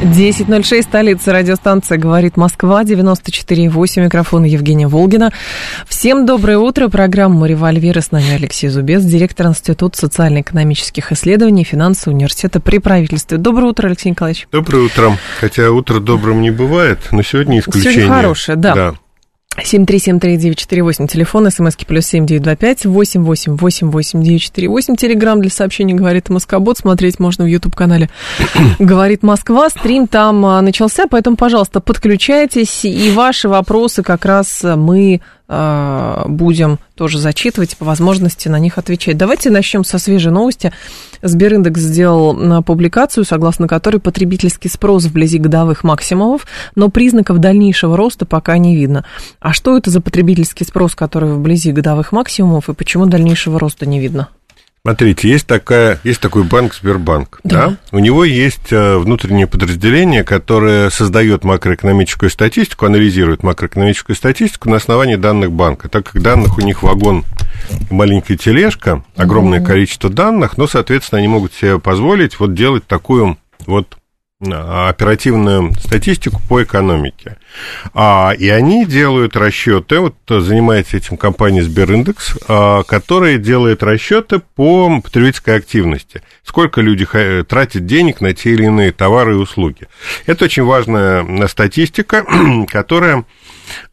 [0.00, 5.30] 10.06, столица радиостанция «Говорит Москва», 94.8, микрофон Евгения Волгина.
[5.86, 12.60] Всем доброе утро, программа «Револьверы» с нами Алексей Зубец, директор Института социально-экономических исследований финансового университета
[12.60, 13.36] при правительстве.
[13.36, 14.48] Доброе утро, Алексей Николаевич.
[14.50, 15.18] Доброе утро.
[15.38, 17.92] Хотя утро добрым не бывает, но сегодня исключение.
[17.92, 18.74] Сегодня хорошее, да.
[18.74, 18.94] да.
[19.64, 24.96] 7373948, телефон, смски плюс семь девять два пять восемь восемь восемь восемь девять четыре восемь,
[24.96, 28.10] телеграмм для сообщений «Говорит Москобот», смотреть можно в YouTube-канале
[28.78, 35.20] «Говорит Москва», стрим там а, начался, поэтому, пожалуйста, подключайтесь, и ваши вопросы как раз мы
[35.50, 39.16] будем тоже зачитывать, по возможности на них отвечать.
[39.16, 40.72] Давайте начнем со свежей новости.
[41.22, 48.58] Сбериндекс сделал публикацию, согласно которой потребительский спрос вблизи годовых максимумов, но признаков дальнейшего роста пока
[48.58, 49.04] не видно.
[49.40, 53.98] А что это за потребительский спрос, который вблизи годовых максимумов, и почему дальнейшего роста не
[53.98, 54.28] видно?
[54.82, 57.40] Смотрите, есть, такая, есть такой банк Сбербанк.
[57.44, 57.68] Да.
[57.68, 57.76] Да?
[57.92, 65.16] У него есть э, внутреннее подразделение, которое создает макроэкономическую статистику, анализирует макроэкономическую статистику на основании
[65.16, 65.90] данных банка.
[65.90, 67.24] Так как данных у них вагон
[67.90, 73.98] маленькая тележка, огромное количество данных, но, соответственно, они могут себе позволить вот делать такую вот
[74.40, 77.36] оперативную статистику по экономике.
[77.92, 85.00] А, и они делают расчеты, вот занимается этим компания Сбериндекс, а, которая делает расчеты по
[85.02, 86.22] потребительской активности.
[86.42, 87.06] Сколько люди
[87.44, 89.88] тратят денег на те или иные товары и услуги.
[90.26, 92.24] Это очень важная статистика,
[92.68, 93.26] которая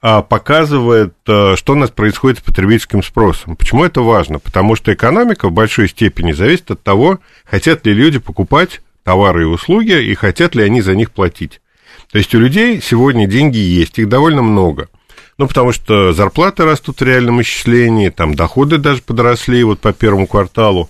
[0.01, 3.55] а, показывает, а, что у нас происходит с потребительским спросом.
[3.55, 4.39] Почему это важно?
[4.39, 9.45] Потому что экономика в большой степени зависит от того, хотят ли люди покупать товары и
[9.45, 11.61] услуги, и хотят ли они за них платить.
[12.11, 14.89] То есть у людей сегодня деньги есть, их довольно много.
[15.37, 20.27] Ну, потому что зарплаты растут в реальном исчислении, там доходы даже подросли вот по первому
[20.27, 20.89] кварталу.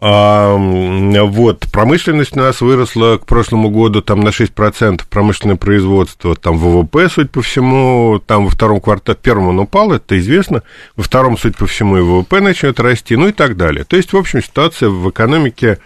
[0.00, 6.58] А, вот, промышленность у нас выросла к прошлому году там на 6%, промышленное производство, там
[6.58, 10.64] ВВП, судя по всему, там во втором квартале, первом он упал, это известно,
[10.96, 13.84] во втором, судя по всему, и ВВП начнет расти, ну и так далее.
[13.84, 15.78] То есть, в общем, ситуация в экономике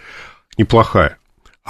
[0.57, 1.17] неплохая.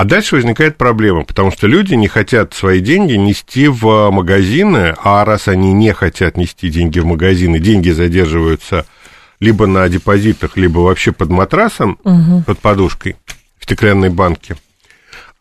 [0.01, 5.23] А дальше возникает проблема, потому что люди не хотят свои деньги нести в магазины, а
[5.23, 8.87] раз они не хотят нести деньги в магазины, деньги задерживаются
[9.39, 12.41] либо на депозитах, либо вообще под матрасом, угу.
[12.47, 13.15] под подушкой
[13.59, 14.55] в стеклянной банке–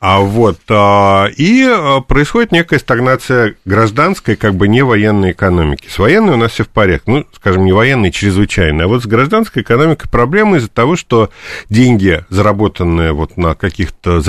[0.01, 5.89] а вот, а, и а, происходит некая стагнация гражданской, как бы не военной экономики.
[5.89, 8.85] С военной у нас все в порядке, ну, скажем, не военной, чрезвычайно.
[8.85, 11.29] А вот с гражданской экономикой проблемы из-за того, что
[11.69, 14.23] деньги, заработанные вот на каких-то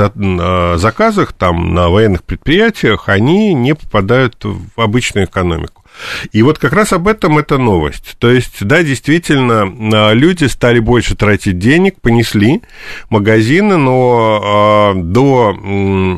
[0.78, 5.81] заказах, там, на военных предприятиях, они не попадают в обычную экономику.
[6.32, 8.16] И вот как раз об этом эта новость.
[8.20, 12.62] То есть, да, действительно, а, люди стали больше тратить денег, понесли
[13.10, 15.58] магазины, но э, до...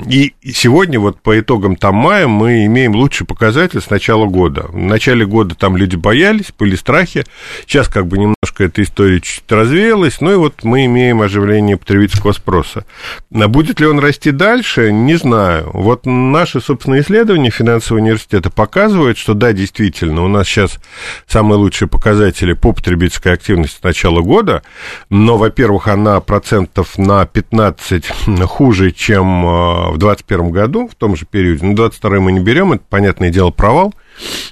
[0.08, 4.68] И сегодня вот по итогам там мая мы имеем лучший показатель с начала года.
[4.70, 7.24] В начале года там люди боялись, были страхи.
[7.66, 12.32] Сейчас как бы немножко эта история чуть-чуть развеялась, ну и вот мы имеем оживление потребительского
[12.34, 12.86] спроса.
[13.34, 15.70] А будет ли он расти дальше, не знаю.
[15.74, 20.80] Вот наши, собственно, исследования финансового университета показывают, что да, действительно, у нас сейчас
[21.28, 24.64] самые лучшие показатели по потребительской активности с начала года,
[25.10, 28.08] но, во-первых, она процентов на 15
[28.46, 31.66] хуже, чем э, в 2021 году, в том же периоде.
[31.66, 33.94] Ну, 22 мы не берем, это, понятное дело, провал.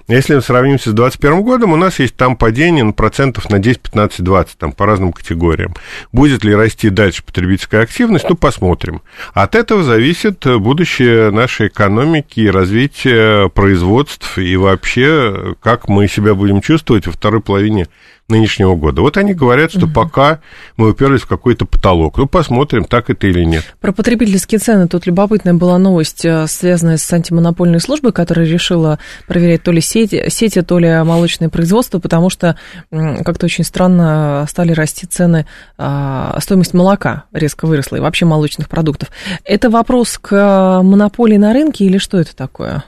[0.07, 3.81] Если мы сравнимся с 2021 годом, у нас есть там падение на процентов на 10,
[3.81, 5.73] 15, 20, там по разным категориям.
[6.11, 9.01] Будет ли расти дальше потребительская активность, ну, посмотрим.
[9.33, 16.61] От этого зависит будущее нашей экономики и развитие производств и вообще, как мы себя будем
[16.61, 17.87] чувствовать во второй половине
[18.31, 19.01] нынешнего года.
[19.01, 19.93] Вот они говорят, что угу.
[19.93, 20.39] пока
[20.78, 22.17] мы уперлись в какой-то потолок.
[22.17, 23.75] Ну, посмотрим, так это или нет.
[23.79, 28.97] Про потребительские цены тут любопытная была новость, э, связанная с антимонопольной службой, которая решила
[29.28, 32.55] проверять то ли сети, сети то ли молочное производство, потому что
[32.89, 35.45] как-то очень странно стали расти цены,
[35.77, 39.09] а, стоимость молока резко выросла, и вообще молочных продуктов.
[39.43, 42.84] Это вопрос к монополии на рынке или что это такое?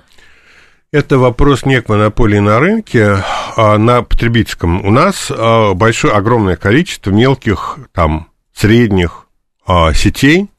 [0.93, 3.17] Это вопрос не к монополии на рынке,
[3.57, 4.85] а на потребительском.
[4.85, 9.25] У нас а, большое, огромное количество мелких, там, средних
[9.65, 10.49] а, сетей,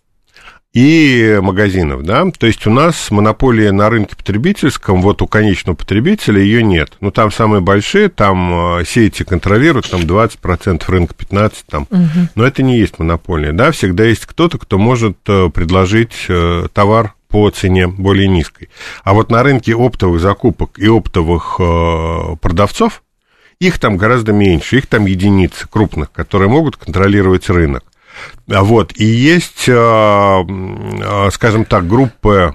[0.73, 6.43] и магазинов, да, то есть у нас монополия на рынке потребительском, вот у конечного потребителя
[6.43, 6.95] ее нет.
[7.01, 12.29] Ну, там самые большие, там э, сети контролируют, там 20%, рынка 15%, там, угу.
[12.35, 17.15] но это не есть монополия, да, всегда есть кто-то, кто может э, предложить э, товар
[17.35, 18.71] по цене более низкой.
[19.03, 21.57] А вот на рынке оптовых закупок и оптовых
[22.41, 23.03] продавцов
[23.59, 27.83] их там гораздо меньше, их там единицы крупных, которые могут контролировать рынок.
[28.49, 32.55] А вот, и есть, а, а, скажем так, группы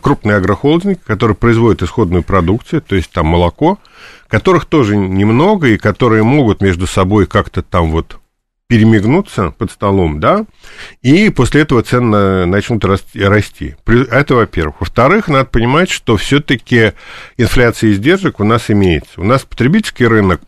[0.00, 3.78] крупные агрохолдинги, которые производят исходную продукцию, то есть там молоко,
[4.28, 8.18] которых тоже немного, и которые могут между собой как-то там вот
[8.68, 10.44] перемигнуться под столом, да,
[11.00, 13.76] и после этого цены начнут расти.
[13.86, 14.76] Это, во-первых.
[14.80, 16.92] Во-вторых, надо понимать, что все-таки
[17.36, 19.20] инфляция издержек у нас имеется.
[19.20, 20.40] У нас потребительский рынок,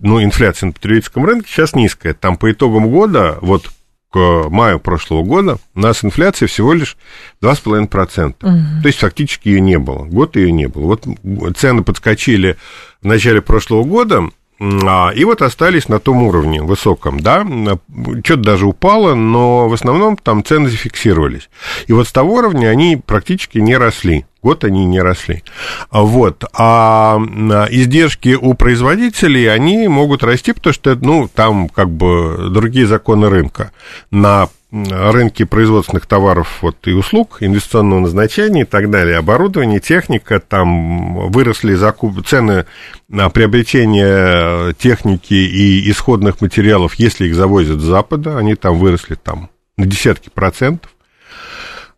[0.00, 2.14] ну, инфляция на потребительском рынке сейчас низкая.
[2.14, 3.68] Там по итогам года, вот
[4.10, 6.96] к маю прошлого года у нас инфляция всего лишь
[7.42, 8.36] 2,5%.
[8.40, 8.82] Угу.
[8.82, 10.04] То есть фактически ее не было.
[10.04, 10.98] Год ее не было.
[11.22, 12.56] Вот цены подскочили
[13.02, 14.30] в начале прошлого года,
[14.60, 17.46] и вот остались на том уровне высоком, да,
[18.24, 21.48] что-то даже упало, но в основном там цены зафиксировались.
[21.86, 24.26] И вот с того уровня они практически не росли.
[24.42, 25.42] Год они не росли.
[25.90, 26.44] Вот.
[26.56, 27.18] А
[27.70, 33.72] издержки у производителей, они могут расти, потому что, ну, там как бы другие законы рынка.
[34.10, 41.30] На рынке производственных товаров вот, и услуг, инвестиционного назначения и так далее, оборудование, техника, там
[41.30, 42.26] выросли закуп...
[42.26, 42.66] цены
[43.08, 49.48] на приобретение техники и исходных материалов, если их завозят с Запада, они там выросли там
[49.78, 50.90] на десятки процентов.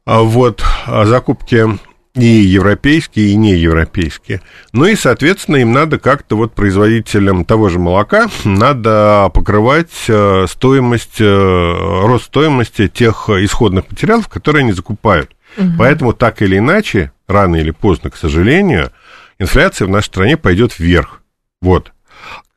[0.05, 1.67] А вот а закупки
[2.15, 4.43] и европейские, и неевропейские.
[4.73, 11.21] Ну и, соответственно, им надо как-то вот производителям того же молока надо покрывать э, стоимость,
[11.21, 15.31] э, рост стоимости тех исходных материалов, которые они закупают.
[15.57, 15.71] Угу.
[15.79, 18.91] Поэтому так или иначе, рано или поздно, к сожалению,
[19.39, 21.23] инфляция в нашей стране пойдет вверх.
[21.61, 21.93] Вот.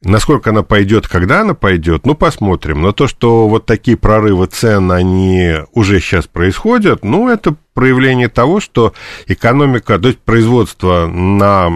[0.06, 2.82] Насколько она пойдет, когда она пойдет, ну, посмотрим.
[2.82, 8.60] Но то, что вот такие прорывы цен, они уже сейчас происходят, ну, это проявление того,
[8.60, 8.94] что
[9.28, 11.68] экономика, то есть производство на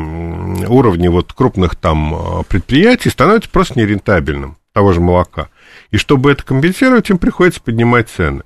[0.68, 5.48] уровне вот крупных там э, предприятий становится просто нерентабельным, того же молока.
[5.92, 8.44] И чтобы это компенсировать, им приходится поднимать цены.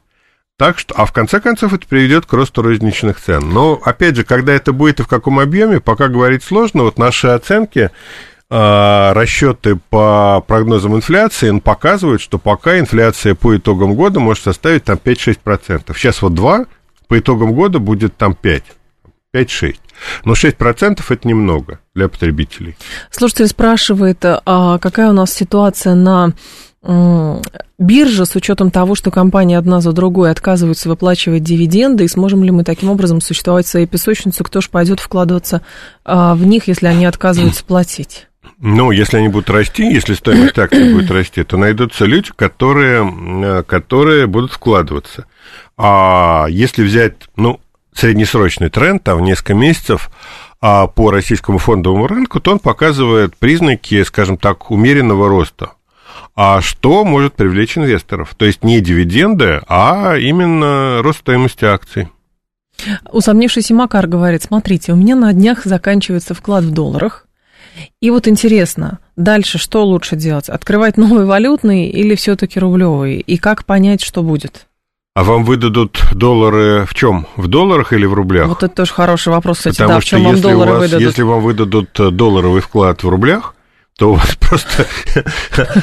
[0.57, 3.49] Так что, а в конце концов это приведет к росту розничных цен.
[3.49, 6.83] Но, опять же, когда это будет и в каком объеме, пока говорить сложно.
[6.83, 7.89] Вот наши оценки
[8.51, 15.95] расчеты по прогнозам инфляции показывают, что пока инфляция по итогам года может составить там 5-6%.
[15.95, 16.65] Сейчас вот 2,
[17.07, 18.63] по итогам года будет там 5.
[19.33, 19.75] 5-6.
[20.25, 22.75] Но 6% это немного для потребителей.
[23.09, 26.33] Слушатель спрашивает, а какая у нас ситуация на
[27.77, 32.49] бирже с учетом того, что компании одна за другой отказываются выплачивать дивиденды, и сможем ли
[32.49, 35.61] мы таким образом существовать в своей песочнице, кто же пойдет вкладываться
[36.03, 38.27] а, в них, если они отказываются платить?
[38.63, 43.11] Ну, если они будут расти, если стоимость акций будет расти, то найдутся люди, которые,
[43.43, 45.25] э, которые будут вкладываться.
[45.77, 47.59] А если взять, ну,
[47.91, 50.11] среднесрочный тренд, там, в несколько месяцев,
[50.61, 55.71] а по российскому фондовому рынку, то он показывает признаки, скажем так, умеренного роста.
[56.35, 58.35] А что может привлечь инвесторов?
[58.35, 62.09] То есть не дивиденды, а именно рост стоимости акций.
[63.11, 67.25] Усомнившийся Макар говорит, смотрите, у меня на днях заканчивается вклад в долларах,
[68.01, 70.49] и вот интересно, дальше что лучше делать?
[70.49, 73.19] Открывать новый валютный или все-таки рублевый?
[73.19, 74.67] И как понять, что будет?
[75.13, 77.27] А вам выдадут доллары в чем?
[77.35, 78.47] В долларах или в рублях?
[78.47, 81.07] Вот это тоже хороший вопрос, кстати, Потому да, в чем вам доллары вас, выдадут?
[81.07, 83.53] Если вам выдадут долларовый вклад в рублях,
[84.01, 84.87] то у вас просто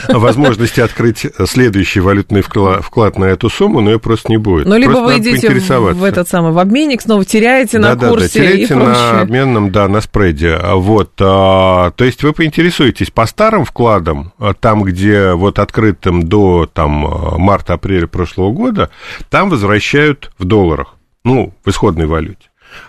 [0.08, 4.66] возможности открыть следующий валютный вклад на эту сумму, но ее просто не будет.
[4.66, 8.75] Ну, либо вы идете в этот самый, в обменник, снова теряете на курсе да, теряете
[8.75, 10.58] на обменном, да, на спреде.
[10.60, 16.25] А вот, а, то есть вы поинтересуетесь по старым вкладам, а, там, где вот открытым
[16.25, 16.90] до там
[17.38, 18.90] марта-апреля прошлого года,
[19.30, 22.48] там возвращают в долларах, ну, в исходной валюте.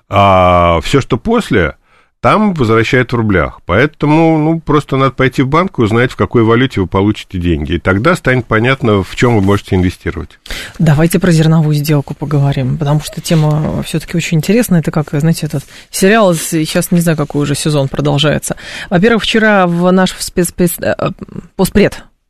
[0.09, 1.75] А все, что после,
[2.21, 3.61] там возвращают в рублях.
[3.65, 7.73] Поэтому, ну, просто надо пойти в банк и узнать, в какой валюте вы получите деньги.
[7.73, 10.39] И тогда станет понятно, в чем вы можете инвестировать.
[10.79, 14.81] Давайте про зерновую сделку поговорим, потому что тема все-таки очень интересная.
[14.81, 18.55] Это как, знаете, этот сериал, сейчас не знаю, какой уже сезон продолжается.
[18.89, 20.53] Во-первых, вчера в наш спец...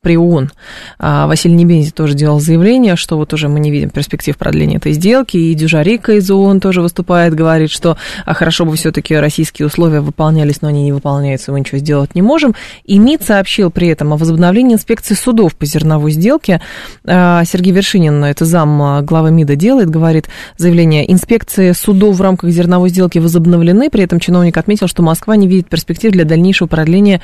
[0.01, 0.51] При ООН.
[0.97, 4.93] А Василий Небензи тоже делал заявление, что вот уже мы не видим перспектив продления этой
[4.93, 9.99] сделки, и Дюжарика из ООН тоже выступает, говорит, что а хорошо бы все-таки российские условия
[9.99, 12.55] выполнялись, но они не выполняются, мы ничего сделать не можем.
[12.85, 16.61] И МИД сообщил при этом о возобновлении инспекции судов по зерновой сделке.
[17.05, 22.87] А, Сергей Вершинин, это зам главы МИДа делает, говорит заявление, инспекции судов в рамках зерновой
[22.87, 27.21] сделки возобновлены, при этом чиновник отметил, что Москва не видит перспектив для дальнейшего продления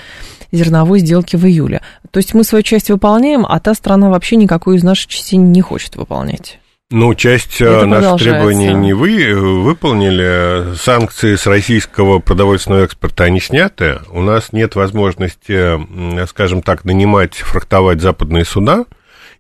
[0.56, 1.82] зерновой сделки в июле.
[2.12, 5.62] То есть мы свою часть выполняем, а та страна вообще никакую из наших частей не
[5.62, 6.60] хочет выполнять.
[6.92, 10.76] Ну, часть э, Это наших требований не вы э, выполнили.
[10.76, 14.00] Санкции с российского продовольственного экспорта, они сняты.
[14.12, 15.80] У нас нет возможности,
[16.28, 18.86] скажем так, нанимать, фрахтовать западные суда.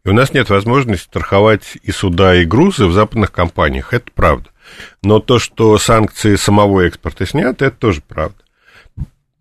[0.04, 3.94] И у нас нет возможности страховать и суда, и грузы в западных компаниях.
[3.94, 4.50] Это правда.
[5.04, 8.38] Но то, что санкции самого экспорта сняты, это тоже правда.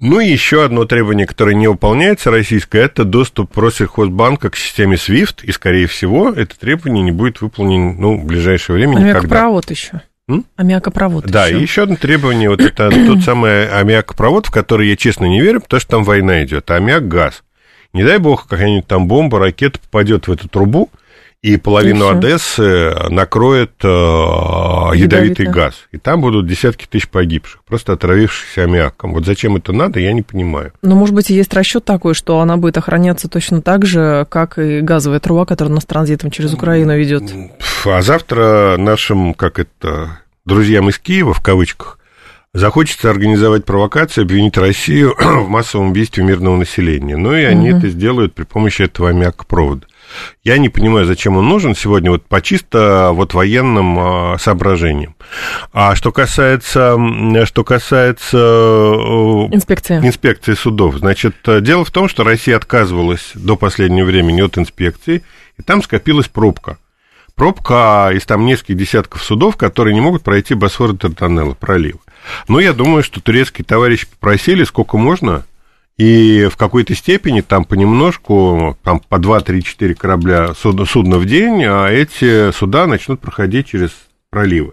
[0.00, 5.44] Ну и еще одно требование, которое не выполняется российское, это доступ Россельхозбанка к системе SWIFT,
[5.44, 10.02] и, скорее всего, это требование не будет выполнено ну, в ближайшее время Аммиакопровод еще.
[10.28, 10.44] М?
[10.56, 11.58] Аммиакопровод Да, еще.
[11.58, 15.60] и еще одно требование, вот это тот самый аммиакопровод, в который я, честно, не верю,
[15.60, 17.44] потому что там война идет, аммиак-газ.
[17.92, 20.90] Не дай бог, какая-нибудь там бомба, ракета попадет в эту трубу,
[21.44, 25.74] и половину и Одессы накроет э, ядовитый, ядовитый газ.
[25.92, 29.12] И там будут десятки тысяч погибших, просто отравившихся аммиаком.
[29.12, 30.72] Вот зачем это надо, я не понимаю.
[30.80, 34.80] Ну, может быть, есть расчет такой, что она будет охраняться точно так же, как и
[34.80, 37.24] газовая труба, которая у нас транзитом через Украину ведет.
[37.84, 41.98] А завтра нашим, как это, друзьям из Киева, в кавычках,
[42.54, 47.18] захочется организовать провокацию, обвинить Россию в массовом убийстве мирного населения.
[47.18, 47.80] Ну и они угу.
[47.80, 49.86] это сделают при помощи этого аммиакопровода.
[50.42, 55.14] Я не понимаю, зачем он нужен сегодня вот по чисто вот военным а, соображениям.
[55.72, 56.96] А что касается,
[57.44, 58.36] что касается
[59.52, 59.98] инспекции.
[59.98, 65.22] инспекции судов, значит, дело в том, что Россия отказывалась до последнего времени от инспекции,
[65.58, 66.78] и там скопилась пробка.
[67.34, 71.96] Пробка из там нескольких десятков судов, которые не могут пройти Босфор и Тартанелло, пролив.
[72.46, 75.44] Но я думаю, что турецкие товарищи попросили, сколько можно,
[75.96, 81.26] и в какой-то степени там понемножку, там по 2, 3, 4 корабля судна, судна в
[81.26, 83.90] день, а эти суда начнут проходить через
[84.30, 84.72] проливы.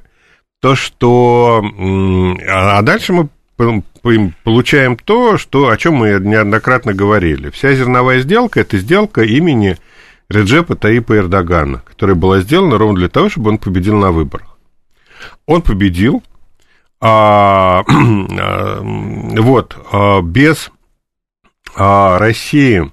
[0.61, 1.63] То, что...
[2.47, 3.29] А дальше мы
[4.43, 7.51] получаем то, что, о чем мы неоднократно говорили.
[7.51, 9.77] Вся зерновая сделка– это сделка имени
[10.29, 14.57] Реджепа Таипа Эрдогана, которая была сделана ровно для того, чтобы он победил на выборах.
[15.45, 16.23] Он победил,
[16.99, 20.80] а, а, вот, а, без а,
[21.75, 22.91] России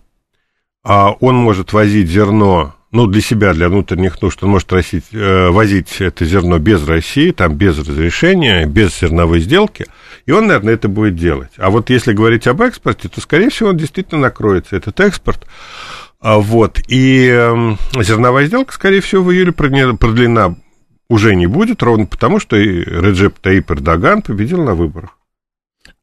[0.85, 5.51] а, он может возить зерно, ну, для себя, для внутренних нужд, он может возить, э,
[5.51, 9.85] возить это зерно без России, там, без разрешения, без зерновой сделки,
[10.25, 11.51] и он, наверное, это будет делать.
[11.59, 15.47] А вот если говорить об экспорте, то, скорее всего, он действительно накроется, этот экспорт.
[16.21, 20.57] А, вот, и э, зерновая сделка, скорее всего, в июле продлена
[21.11, 25.18] уже не будет, ровно потому, что Реджеп Таип Эрдоган победил на выборах.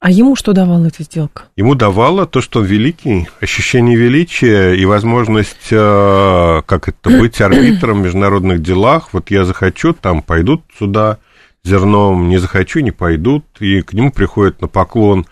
[0.05, 1.45] А ему что давала эта сделка?
[1.55, 8.03] Ему давала то, что он великий, ощущение величия и возможность, э, как это, быть арбитром
[8.03, 9.09] в международных делах.
[9.13, 11.17] Вот я захочу, там пойдут сюда
[11.63, 13.45] зерном, не захочу, не пойдут.
[13.59, 15.25] И к нему приходят на поклон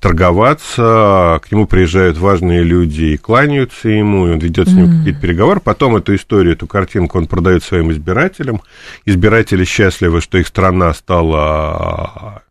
[0.00, 4.98] торговаться, к нему приезжают важные люди и кланяются ему, и он ведет с ним mm-hmm.
[4.98, 5.60] какие-то переговоры.
[5.60, 8.62] Потом эту историю, эту картинку он продает своим избирателям.
[9.04, 12.44] Избиратели счастливы, что их страна стала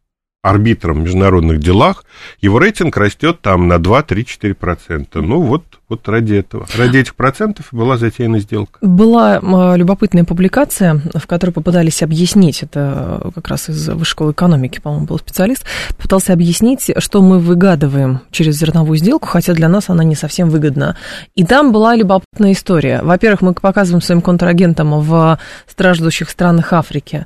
[0.46, 2.06] арбитром в международных делах,
[2.40, 5.22] его рейтинг растет там на 2, 3, 4 процента.
[5.22, 6.66] Ну, вот, вот ради этого.
[6.76, 8.80] Ради этих процентов была затеяна сделка.
[8.82, 9.40] Была
[9.76, 15.20] любопытная публикация, в которой попытались объяснить, это как раз из Высшей школы экономики, по-моему, был
[15.20, 15.64] специалист,
[15.98, 20.98] пытался объяснить, что мы выгадываем через зерновую сделку, хотя для нас она не совсем выгодна.
[21.36, 23.02] И там была любопытная история.
[23.04, 25.38] Во-первых, мы показываем своим контрагентам в
[25.68, 27.26] страждущих странах Африки,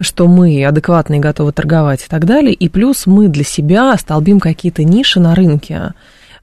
[0.00, 4.40] что мы адекватно и готовы торговать и так далее, и плюс мы для себя столбим
[4.40, 5.94] какие-то ниши на рынке,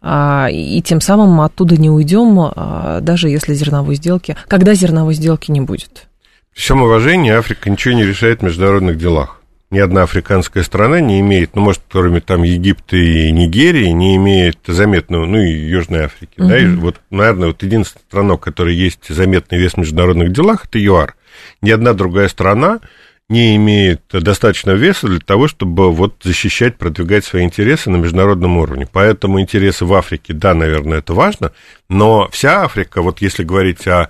[0.04, 5.52] и тем самым мы оттуда не уйдем, а, даже если зерновой сделки, когда зерновой сделки
[5.52, 6.08] не будет.
[6.54, 9.42] При всем уважении, Африка ничего не решает в международных делах.
[9.70, 14.58] Ни одна африканская страна не имеет, ну, может, кроме там Египта и Нигерии, не имеет
[14.68, 16.50] заметного, ну, и Южной Африки, угу.
[16.50, 20.66] да, и вот, наверное, вот единственная страна, у которой есть заметный вес в международных делах,
[20.66, 21.16] это ЮАР.
[21.62, 22.82] Ни одна другая страна
[23.32, 28.88] не имеет достаточного веса для того, чтобы вот защищать, продвигать свои интересы на международном уровне.
[28.92, 31.54] Поэтому интересы в Африке, да, наверное, это важно,
[31.90, 34.10] но вся Африка, вот если говорить о,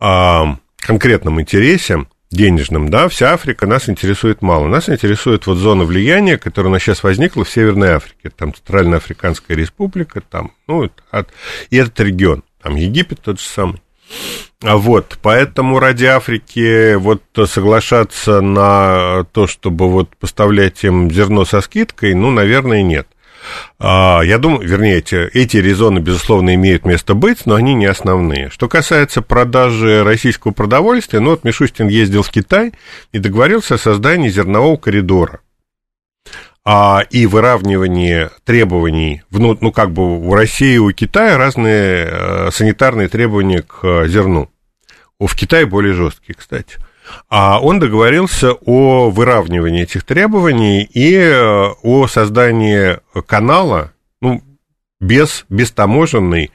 [0.00, 4.66] о конкретном интересе, денежном, да, вся Африка нас интересует мало.
[4.66, 9.56] Нас интересует вот зона влияния, которая у нас сейчас возникла в Северной Африке, там Центральноафриканская
[9.56, 11.28] республика, там, ну, от,
[11.70, 12.42] и этот регион.
[12.62, 13.83] там Египет тот же самый.
[14.60, 22.14] Вот, поэтому ради Африки вот соглашаться на то, чтобы вот поставлять им зерно со скидкой,
[22.14, 23.06] ну, наверное, нет.
[23.78, 28.48] А, я думаю, вернее, эти, эти резоны, безусловно, имеют место быть, но они не основные.
[28.48, 32.72] Что касается продажи российского продовольствия, ну, вот Мишустин ездил в Китай
[33.12, 35.40] и договорился о создании зернового коридора
[36.64, 42.48] а, и выравнивании требований, ну, ну, как бы у России и у Китая разные а,
[42.50, 44.50] санитарные требования к зерну.
[45.18, 46.78] В Китае более жесткие, кстати.
[47.28, 54.42] А он договорился о выравнивании этих требований и э, о создании канала, ну,
[55.00, 56.50] без, без таможенной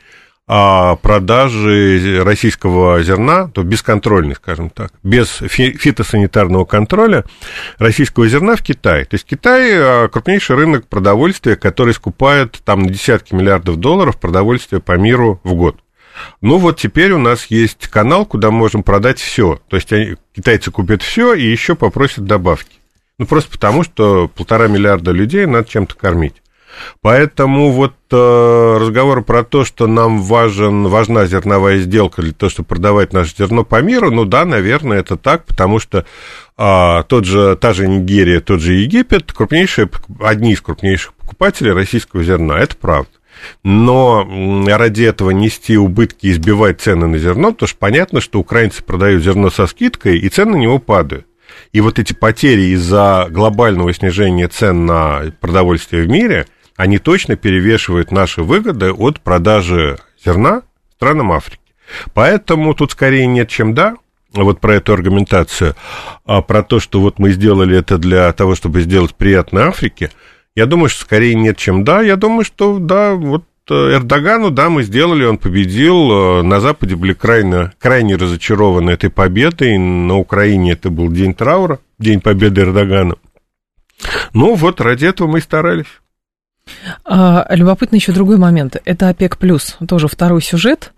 [0.49, 7.23] продажи российского зерна, то бесконтрольный, скажем так, без фитосанитарного контроля
[7.77, 9.05] российского зерна в Китай.
[9.05, 14.79] То есть Китай а, крупнейший рынок продовольствия, который скупает там на десятки миллиардов долларов продовольствия
[14.79, 15.77] по миру в год.
[16.41, 19.61] Ну вот теперь у нас есть канал, куда можем продать все.
[19.67, 19.93] То есть
[20.35, 22.77] китайцы купят все и еще попросят добавки.
[23.19, 26.41] Ну просто потому, что полтора миллиарда людей надо чем-то кормить.
[27.01, 32.67] Поэтому вот э, разговор про то, что нам важен, важна зерновая сделка для того, чтобы
[32.67, 36.05] продавать наше зерно по миру, ну да, наверное, это так, потому что
[36.57, 39.89] э, тот же, та же Нигерия, тот же Египет, крупнейшие,
[40.21, 43.11] одни из крупнейших покупателей российского зерна, это правда.
[43.63, 44.27] Но
[44.67, 49.23] ради этого нести убытки и сбивать цены на зерно, потому что понятно, что украинцы продают
[49.23, 51.25] зерно со скидкой, и цены на него падают.
[51.71, 56.47] И вот эти потери из-за глобального снижения цен на продовольствие в мире,
[56.79, 60.63] они точно перевешивают наши выгоды от продажи зерна
[60.95, 61.61] странам Африки.
[62.13, 63.95] Поэтому тут скорее нет, чем да,
[64.33, 65.75] вот про эту аргументацию,
[66.25, 70.09] а про то, что вот мы сделали это для того, чтобы сделать приятно Африке–
[70.59, 72.01] я думаю, что скорее нет, чем да.
[72.01, 76.11] Я думаю, что да, вот э, Эрдогану, да, мы сделали, он победил.
[76.11, 79.77] Э, на Западе были крайне, крайне разочарованы этой победой.
[79.77, 83.15] На Украине это был день траура, день победы Эрдогана.
[84.33, 86.01] Ну вот, ради этого мы и старались.
[87.05, 88.77] А, любопытно еще другой момент.
[88.85, 90.93] Это ОПЕК+, плюс, тоже второй сюжет.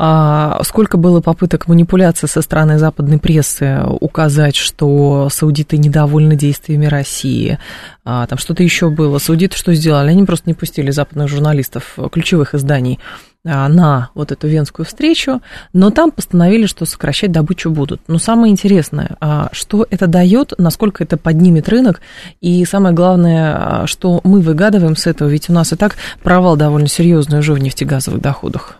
[0.00, 7.58] А сколько было попыток манипуляции со стороны западной прессы указать, что саудиты недовольны действиями России,
[8.04, 9.18] а, там что-то еще было.
[9.18, 10.10] Саудиты что сделали?
[10.10, 13.00] Они просто не пустили западных журналистов ключевых изданий
[13.48, 15.40] на вот эту венскую встречу,
[15.72, 18.00] но там постановили, что сокращать добычу будут.
[18.08, 22.00] Но самое интересное, а, что это дает, насколько это поднимет рынок,
[22.40, 26.88] и самое главное, что мы выгадываем с этого, ведь у нас и так провал довольно
[26.88, 28.78] серьезный уже в нефтегазовых доходах.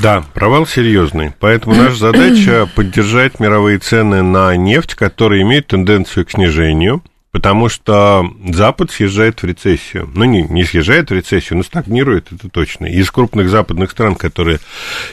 [0.00, 1.32] Да, провал серьезный.
[1.40, 7.02] Поэтому наша задача поддержать мировые цены на нефть, которые имеют тенденцию к снижению,
[7.38, 10.10] потому что Запад съезжает в рецессию.
[10.12, 12.86] Ну, не, не съезжает в рецессию, но стагнирует, это точно.
[12.86, 14.58] Из крупных западных стран, которые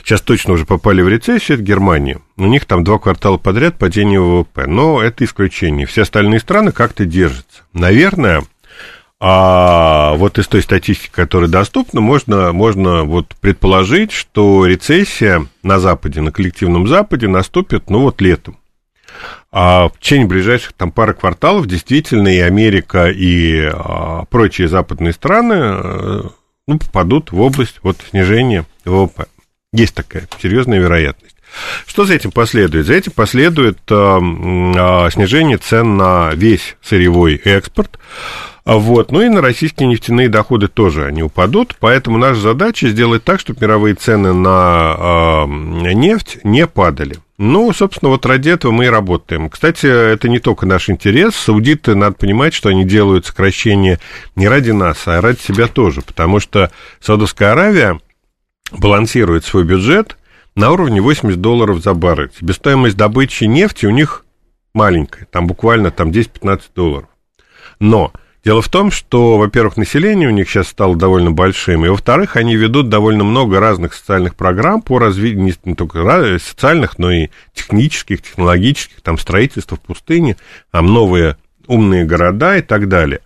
[0.03, 2.17] сейчас точно уже попали в рецессию, это Германия.
[2.35, 4.65] У них там два квартала подряд падение ВВП.
[4.65, 5.85] Но это исключение.
[5.85, 7.61] Все остальные страны как-то держатся.
[7.73, 8.43] Наверное,
[9.19, 16.21] а вот из той статистики, которая доступна, можно, можно вот предположить, что рецессия на Западе,
[16.21, 18.57] на коллективном Западе наступит, ну, вот летом.
[19.57, 25.53] А в течение ближайших там пары кварталов действительно и Америка, и а, прочие западные страны
[25.53, 26.23] э,
[26.67, 29.27] ну, попадут в область вот, снижения ВВП.
[29.71, 31.37] Есть такая серьезная вероятность.
[31.87, 32.85] Что за этим последует?
[32.85, 37.97] За этим последует а, а, снижение цен на весь сырьевой экспорт.
[38.65, 39.13] А вот.
[39.13, 43.61] Ну и на российские нефтяные доходы тоже они упадут, поэтому наша задача сделать так, чтобы
[43.61, 47.19] мировые цены на э, нефть не падали.
[47.37, 49.49] Ну, собственно, вот ради этого мы и работаем.
[49.49, 51.35] Кстати, это не только наш интерес.
[51.35, 53.99] Саудиты, надо понимать, что они делают сокращение
[54.35, 56.71] не ради нас, а ради себя тоже, потому что
[57.01, 57.99] Саудовская Аравия
[58.71, 60.17] балансирует свой бюджет
[60.55, 62.31] на уровне 80 долларов за баррель.
[62.39, 64.25] Себестоимость добычи нефти у них
[64.73, 67.09] маленькая, там буквально там 10-15 долларов.
[67.79, 68.13] Но
[68.45, 72.55] Дело в том, что, во-первых, население у них сейчас стало довольно большим, и, во-вторых, они
[72.55, 79.01] ведут довольно много разных социальных программ по развитию, не только социальных, но и технических, технологических,
[79.01, 80.37] там, строительства в пустыне,
[80.69, 83.21] там, новые умные города и так далее.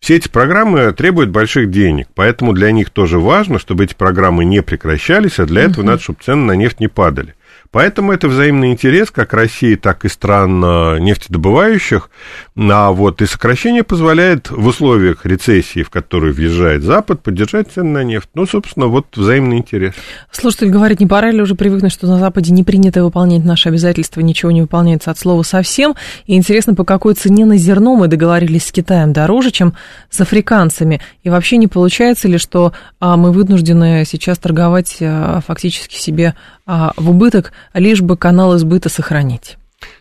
[0.00, 4.62] Все эти программы требуют больших денег, поэтому для них тоже важно, чтобы эти программы не
[4.62, 5.88] прекращались, а для этого uh-huh.
[5.88, 7.34] надо, чтобы цены на нефть не падали.
[7.72, 12.10] Поэтому это взаимный интерес как России, так и стран э, нефтедобывающих.
[12.54, 18.04] А вот и сокращение позволяет в условиях рецессии, в которую въезжает Запад, поддержать цены на
[18.04, 18.28] нефть.
[18.34, 19.94] Ну, собственно, вот взаимный интерес.
[20.30, 24.20] Слушатель говорит, не пора ли уже привыкнуть, что на Западе не принято выполнять наши обязательства,
[24.20, 25.94] ничего не выполняется от слова совсем.
[26.26, 29.72] И интересно, по какой цене на зерно мы договорились с Китаем дороже, чем
[30.10, 31.00] с африканцами.
[31.22, 36.34] И вообще не получается ли, что а, мы вынуждены сейчас торговать а, фактически себе
[36.66, 39.56] в убыток, лишь бы канал избыта сохранить?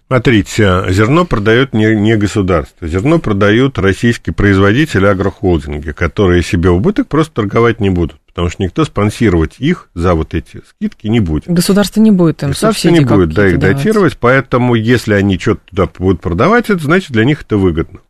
[0.08, 7.36] Смотрите, зерно продает не, не государство, зерно продают российские производители агрохолдинги, которые себе убыток просто
[7.36, 11.46] торговать не будут, потому что никто спонсировать их за вот эти скидки не будет.
[11.48, 13.78] Государство не будет им Государство не будет, да, их давать.
[13.78, 18.02] датировать, поэтому если они что-то туда будут продавать, это значит для них это выгодно.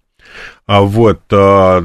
[0.65, 1.81] А вот, а,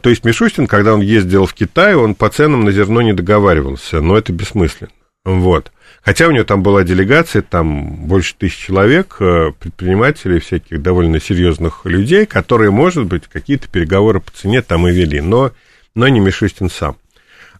[0.00, 4.00] то есть Мишустин, когда он ездил в Китай, он по ценам на зерно не договаривался,
[4.00, 4.90] но это бессмысленно.
[5.26, 5.72] Вот.
[6.02, 11.84] Хотя у него там была делегация, там больше тысяч человек, э, предпринимателей, всяких довольно серьезных
[11.84, 15.50] людей, которые, может быть, какие-то переговоры по цене там и вели, но,
[15.96, 16.96] но не Мишустин сам.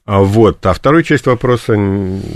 [0.05, 1.74] А вот, а вторую часть вопроса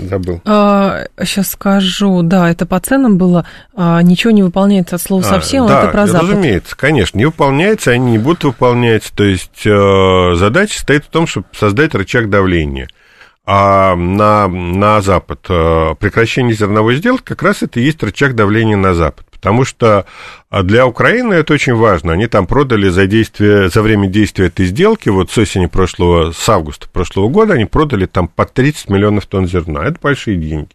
[0.01, 0.41] забыл.
[0.43, 5.63] А, сейчас скажу, да, это по ценам было, а, ничего не выполняется от слова совсем,
[5.63, 6.29] а, да, это про Запад.
[6.29, 11.25] разумеется, конечно, не выполняется, они не будут выполнять, то есть э, задача стоит в том,
[11.25, 12.89] чтобы создать рычаг давления–
[13.45, 15.45] а на, на Запад.
[15.49, 19.25] Э, прекращение зерновой сделки как раз это и есть рычаг давления на Запад.
[19.31, 20.05] Потому что
[20.51, 22.13] для Украины это очень важно.
[22.13, 26.47] Они там продали за, действие, за время действия этой сделки, вот с осени прошлого, с
[26.47, 29.83] августа прошлого года, они продали там по 30 миллионов тонн зерна.
[29.83, 30.69] Это большие деньги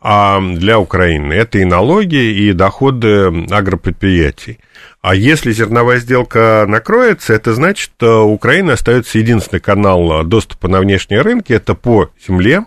[0.00, 1.32] а для Украины.
[1.32, 4.58] Это и налоги, и доходы агропредприятий.
[5.00, 10.80] А если зерновая сделка накроется, это значит, что у Украины остается единственный канал доступа на
[10.80, 12.64] внешние рынки, это по земле,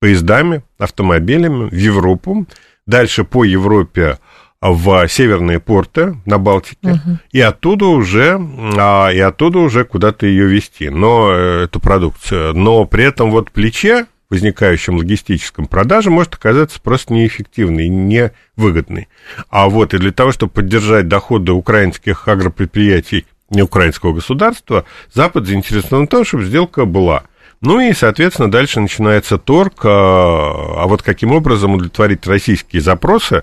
[0.00, 2.46] поездами, автомобилями в Европу,
[2.86, 4.18] дальше по Европе
[4.60, 7.18] в северные порты на Балтике, угу.
[7.30, 8.40] и оттуда уже,
[8.76, 12.54] а, и оттуда уже куда-то ее вести, но э, эту продукцию.
[12.54, 19.08] Но при этом вот плече возникающем логистическом продаже может оказаться просто неэффективной и невыгодной.
[19.48, 26.06] А вот и для того, чтобы поддержать доходы украинских агропредприятий не украинского государства, Запад заинтересован
[26.06, 27.24] в том, чтобы сделка была–
[27.60, 33.42] ну и, соответственно, дальше начинается торг, а, а вот каким образом удовлетворить российские запросы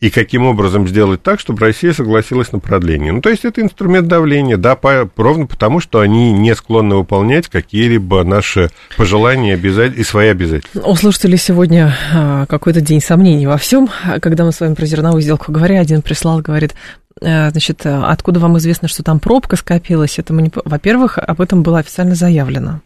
[0.00, 3.12] и каким образом сделать так, чтобы Россия согласилась на продление.
[3.12, 7.48] Ну, то есть это инструмент давления, да, по, ровно потому, что они не склонны выполнять
[7.48, 10.80] какие-либо наши пожелания и свои обязательства.
[10.80, 13.88] У слушателей сегодня а, какой-то день сомнений во всем.
[14.20, 16.74] Когда мы с вами про зерновую сделку говорили, один прислал, говорит,
[17.22, 20.18] э, значит, откуда вам известно, что там пробка скопилась?
[20.18, 20.52] Это мы не...
[20.54, 22.80] Во-первых, об этом было официально заявлено.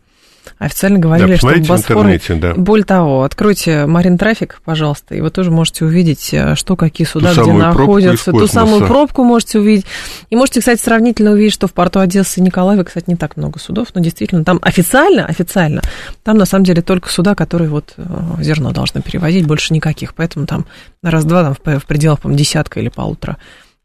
[0.58, 2.06] Официально говорили, да, что Босфор...
[2.40, 2.54] Да.
[2.54, 7.34] Более того, откройте Марин Трафик, пожалуйста, и вы тоже можете увидеть, э, что какие суда,
[7.34, 8.32] ту где находятся.
[8.32, 9.86] Ту самую пробку можете увидеть.
[10.30, 13.58] И можете, кстати, сравнительно увидеть, что в порту Одессы и Николаева, кстати, не так много
[13.58, 15.82] судов, но действительно там официально, официально,
[16.22, 18.02] там на самом деле только суда, которые вот э,
[18.40, 20.14] зерно должны перевозить, больше никаких.
[20.14, 20.66] Поэтому там
[21.02, 23.36] на раз-два там в пределах, по десятка или полутора,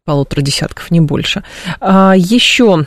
[0.06, 1.43] полутора десятков, не больше.
[1.80, 2.86] А, еще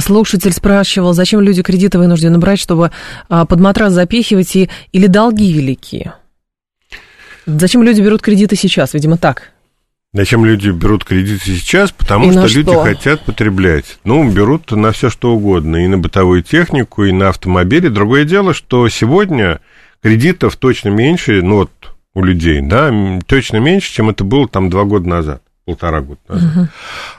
[0.00, 2.90] Слушатель спрашивал, зачем люди кредиты вынуждены брать, чтобы
[3.28, 6.14] а, под матрас запихивать и, или долги великие?
[7.46, 8.94] Зачем люди берут кредиты сейчас?
[8.94, 9.52] Видимо, так.
[10.14, 11.90] Зачем люди берут кредиты сейчас?
[11.90, 13.98] Потому и что, что люди хотят потреблять.
[14.04, 15.84] Ну, берут на все что угодно.
[15.84, 17.88] И на бытовую технику, и на автомобили.
[17.88, 19.60] Другое дело, что сегодня
[20.02, 21.70] кредитов точно меньше, ну вот
[22.14, 22.92] у людей, да,
[23.26, 26.56] точно меньше, чем это было там два года назад полтора года назад.
[26.56, 26.68] Угу.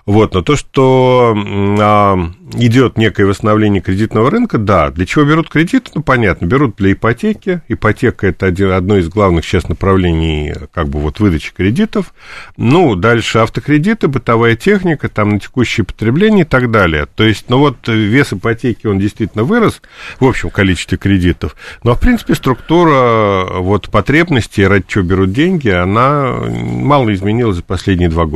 [0.05, 2.17] Вот, но то, что а,
[2.53, 4.89] идет некое восстановление кредитного рынка, да.
[4.91, 5.91] Для чего берут кредит?
[5.95, 7.61] Ну, понятно, берут для ипотеки.
[7.69, 12.13] Ипотека– это один, одно из главных сейчас направлений как бы вот выдачи кредитов.
[12.57, 17.07] Ну, дальше автокредиты, бытовая техника, там на текущее потребление и так далее.
[17.15, 19.81] То есть, ну вот вес ипотеки, он действительно вырос
[20.19, 21.55] в общем количестве кредитов.
[21.83, 28.09] Но, в принципе, структура вот потребностей, ради чего берут деньги, она мало изменилась за последние
[28.09, 28.32] два года.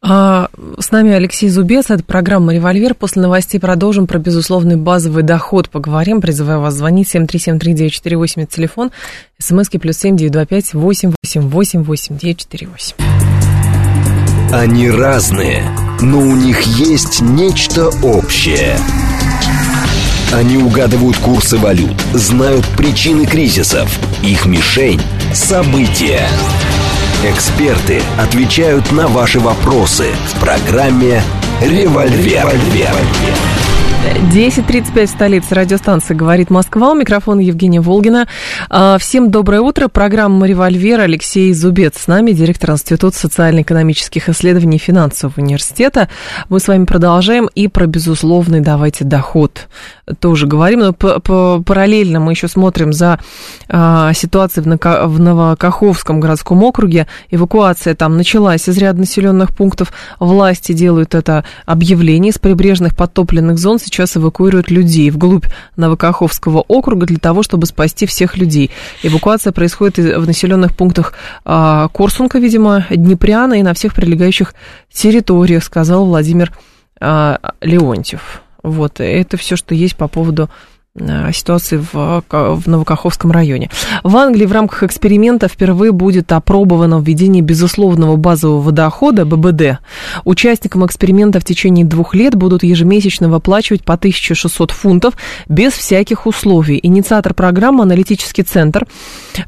[0.00, 2.94] А, с нами Алексей Зубец, это программа «Револьвер».
[2.94, 5.68] После новостей продолжим про безусловный базовый доход.
[5.68, 8.90] Поговорим, призываю вас звонить 7373948, это телефон,
[9.38, 12.96] смски плюс семь девять два пять восемь восемь восемь восемь девять четыре восемь.
[14.52, 15.62] Они разные,
[16.00, 18.78] но у них есть нечто общее.
[20.32, 23.90] Они угадывают курсы валют, знают причины кризисов.
[24.22, 25.00] Их мишень–
[25.34, 26.26] события.
[27.24, 31.20] Эксперты отвечают на ваши вопросы в программе
[31.60, 32.46] «Револьвер».
[34.08, 36.92] 10.35 в столице радиостанции «Говорит Москва».
[36.92, 38.26] У микрофона Евгения Волгина.
[38.70, 39.88] А, всем доброе утро.
[39.88, 46.08] Программа «Револьвер» Алексей Зубец с нами, директор Института социально-экономических исследований и финансового университета.
[46.48, 49.68] Мы с вами продолжаем и про безусловный «давайте доход»
[50.20, 50.80] тоже говорим.
[50.80, 53.18] Но параллельно мы еще смотрим за
[53.68, 57.06] а, ситуацией в Новокаховском городском округе.
[57.30, 59.92] Эвакуация там началась из ряда населенных пунктов.
[60.18, 63.78] Власти делают это объявление из прибрежных подтопленных зон.
[63.78, 68.70] Сейчас сейчас эвакуируют людей вглубь Новокаховского округа для того, чтобы спасти всех людей.
[69.02, 74.54] Эвакуация происходит в населенных пунктах а, Корсунка, видимо, Днепряна и на всех прилегающих
[74.92, 76.52] территориях, сказал Владимир
[77.00, 78.42] а, Леонтьев.
[78.62, 80.48] Вот, это все, что есть по поводу
[81.32, 83.70] ситуации в, в Новокаховском районе.
[84.02, 89.78] В Англии в рамках эксперимента впервые будет опробовано введение безусловного базового дохода, ББД.
[90.24, 95.14] Участникам эксперимента в течение двух лет будут ежемесячно выплачивать по 1600 фунтов
[95.48, 96.78] без всяких условий.
[96.82, 98.86] Инициатор программы, аналитический центр,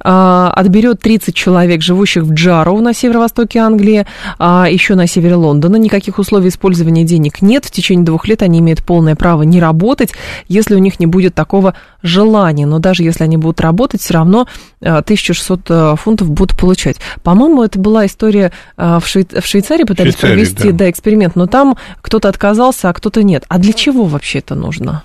[0.01, 4.07] а, отберет 30 человек, живущих в Джароу на северо-востоке Англии,
[4.39, 5.77] а еще на севере Лондона.
[5.77, 7.65] Никаких условий использования денег нет.
[7.65, 10.13] В течение двух лет они имеют полное право не работать,
[10.49, 11.73] если у них не будет такого
[12.03, 12.67] желания.
[12.67, 14.47] Но даже если они будут работать, все равно
[14.83, 16.99] 1600 э, фунтов будут получать.
[17.23, 19.27] По-моему, это была история э, в, Швей...
[19.27, 20.79] в Швейцарии, пытались Швейцарии, провести да.
[20.79, 23.45] Да, эксперимент, но там кто-то отказался, а кто-то нет.
[23.49, 25.03] А для чего вообще это нужно?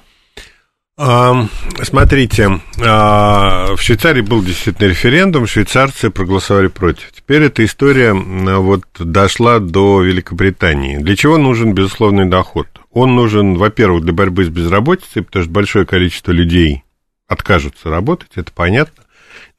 [0.98, 7.12] Смотрите, а, в Швейцарии был действительно референдум, швейцарцы проголосовали против.
[7.12, 10.98] Теперь эта история вот дошла до Великобритании.
[10.98, 12.68] Для чего нужен безусловный доход?
[12.92, 16.86] Он нужен, во-первых, для борьбы с безработицей, потому что большое количество людей
[17.28, 19.04] откажутся работать, это понятно.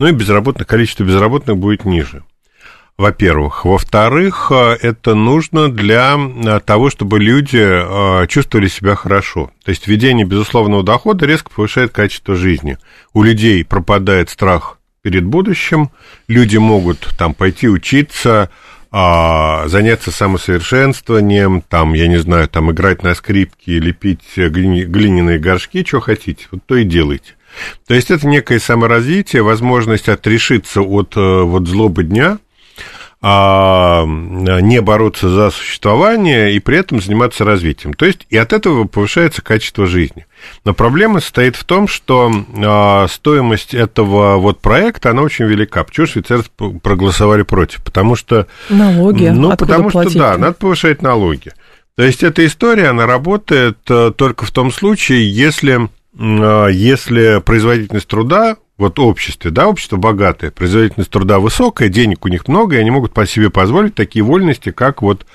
[0.00, 2.22] Ну и безработных, количество безработных будет ниже
[2.98, 3.64] во-первых.
[3.64, 9.50] Во-вторых, э, это нужно для э, того, чтобы люди э, чувствовали себя хорошо.
[9.64, 12.78] То есть введение безусловного дохода резко повышает качество жизни.
[13.12, 15.90] У людей пропадает страх перед будущим,
[16.26, 18.50] люди могут там пойти учиться,
[18.90, 26.00] а, заняться самосовершенствованием, там, я не знаю, там играть на скрипке, лепить глиняные горшки, что
[26.00, 27.34] хотите, вот то и делайте.
[27.86, 32.38] То есть это некое саморазвитие, возможность отрешиться от вот злобы дня,
[33.22, 37.94] а, не бороться за существование и при этом заниматься развитием.
[37.94, 40.26] То есть и от этого повышается качество жизни.
[40.64, 42.30] Но проблема состоит в том, что
[42.64, 45.82] а, стоимость этого вот проекта, она очень велика.
[45.82, 46.50] Почему швейцарцы
[46.82, 47.82] проголосовали против?
[47.82, 48.46] Потому что...
[48.68, 49.28] Налоги.
[49.28, 50.12] Ну, Откуда потому платить?
[50.12, 51.52] что, да, надо повышать налоги.
[51.96, 58.06] То есть эта история, она работает э, только в том случае, если, а, если производительность
[58.06, 62.90] труда вот обществе, да, общество богатое, производительность труда высокая, денег у них много, и они
[62.90, 65.26] могут по себе позволить такие вольности, как вот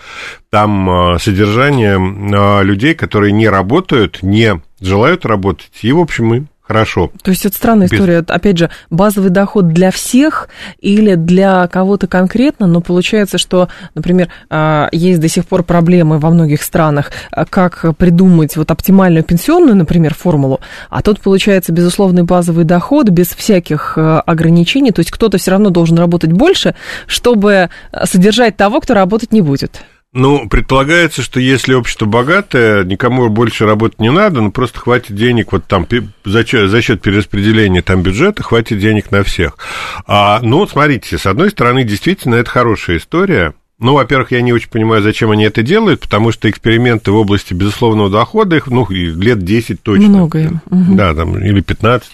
[0.49, 6.47] там а, содержание а, людей, которые не работают, не желают работать, и, в общем, им
[6.71, 7.11] хорошо.
[7.21, 7.93] То есть это странная Без...
[7.93, 8.23] история.
[8.27, 14.87] Опять же, базовый доход для всех или для кого-то конкретно, но получается, что, например, а,
[14.91, 20.13] есть до сих пор проблемы во многих странах, а, как придумать вот оптимальную пенсионную, например,
[20.13, 25.51] формулу, а тут получается безусловный базовый доход без всяких а, ограничений, то есть кто-то все
[25.51, 27.69] равно должен работать больше, чтобы
[28.05, 29.81] содержать того, кто работать не будет.
[30.13, 35.53] Ну, предполагается, что если общество богатое, никому больше работать не надо, ну, просто хватит денег,
[35.53, 35.87] вот там
[36.25, 39.57] за, за счет перераспределения там бюджета хватит денег на всех.
[40.05, 44.69] А, ну, смотрите, с одной стороны, действительно, это хорошая история, ну, во-первых, я не очень
[44.69, 49.43] понимаю, зачем они это делают, потому что эксперименты в области безусловного дохода, их, ну, лет
[49.43, 50.07] 10 точно.
[50.07, 50.61] Много им.
[50.69, 52.11] Да, там, или 15.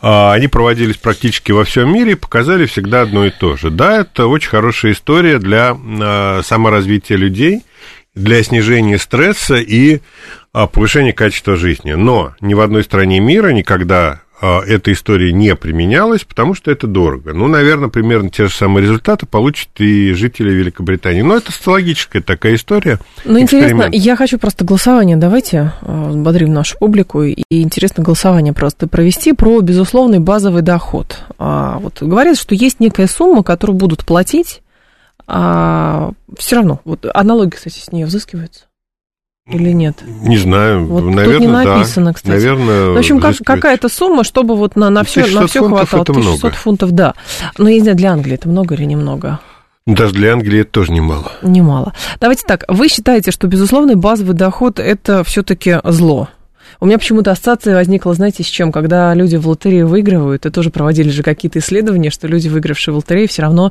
[0.00, 3.70] А, они проводились практически во всем мире и показали всегда одно и то же.
[3.70, 7.62] Да, это очень хорошая история для а, саморазвития людей,
[8.14, 10.00] для снижения стресса и
[10.52, 11.92] а, повышения качества жизни.
[11.92, 17.32] Но ни в одной стране мира никогда эта история не применялась, потому что это дорого.
[17.32, 21.22] Ну, наверное, примерно те же самые результаты получат и жители Великобритании.
[21.22, 22.98] Но это социологическая такая история.
[23.24, 28.88] Ну, интересно, я хочу просто голосование, давайте а, бодрим нашу публику, и интересно голосование просто
[28.88, 31.18] провести про безусловный базовый доход.
[31.38, 34.62] А, вот говорят, что есть некая сумма, которую будут платить,
[35.26, 38.64] а все равно, вот аналоги, кстати, с нее взыскиваются.
[39.48, 40.04] Или нет?
[40.06, 42.12] Не знаю, вот наверное, тут не написано, да.
[42.12, 42.30] кстати.
[42.30, 46.02] Наверное, в общем, как, какая-то сумма, чтобы вот на, на все, на все хватало.
[46.02, 46.56] 1600 много.
[46.56, 47.14] фунтов, да.
[47.58, 49.40] Но я не знаю, для Англии это много или немного?
[49.84, 51.32] Ну, даже для Англии это тоже немало.
[51.42, 51.92] Немало.
[52.20, 56.28] Давайте так, вы считаете, что безусловный базовый доход это все-таки зло?
[56.82, 58.72] У меня почему-то ассоциация возникла, знаете, с чем?
[58.72, 62.96] Когда люди в лотерею выигрывают, и тоже проводили же какие-то исследования, что люди, выигравшие в
[62.96, 63.70] лотерею, все равно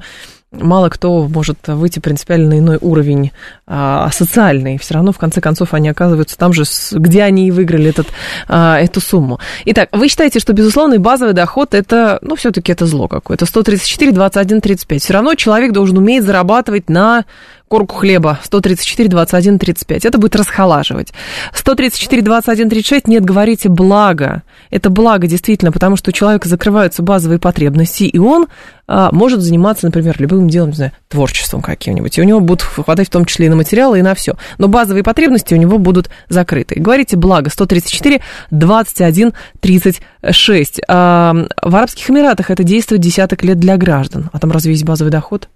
[0.54, 3.32] мало кто может выйти принципиально на иной уровень
[3.68, 4.78] а, социальный.
[4.78, 8.08] Все равно, в конце концов, они оказываются там же, где они и выиграли этот,
[8.48, 9.42] а, эту сумму.
[9.66, 13.46] Итак, вы считаете, что, безусловно, базовый доход это, ну, все-таки это зло какое-то.
[13.46, 15.02] 134, 21, 35.
[15.02, 17.26] Все равно человек должен уметь зарабатывать на
[17.72, 20.04] корку хлеба 134, 21, 35.
[20.04, 21.14] Это будет расхолаживать.
[21.54, 24.44] 134, 21, 36 нет, говорите, благо.
[24.72, 28.48] Это благо действительно, потому что у человека закрываются базовые потребности, и он
[28.90, 32.18] а, может заниматься, например, любым делом, не знаю, творчеством каким-нибудь.
[32.18, 34.36] И у него будут хватать в том числе и на материалы, и на все.
[34.58, 36.78] Но базовые потребности у него будут закрыты.
[36.78, 38.20] Говорите, благо 134,
[38.52, 39.32] 21,
[39.62, 40.82] 36.
[40.90, 44.30] А, в Арабских Эмиратах это действует десяток лет для граждан.
[44.34, 45.48] А там разве есть базовый доход?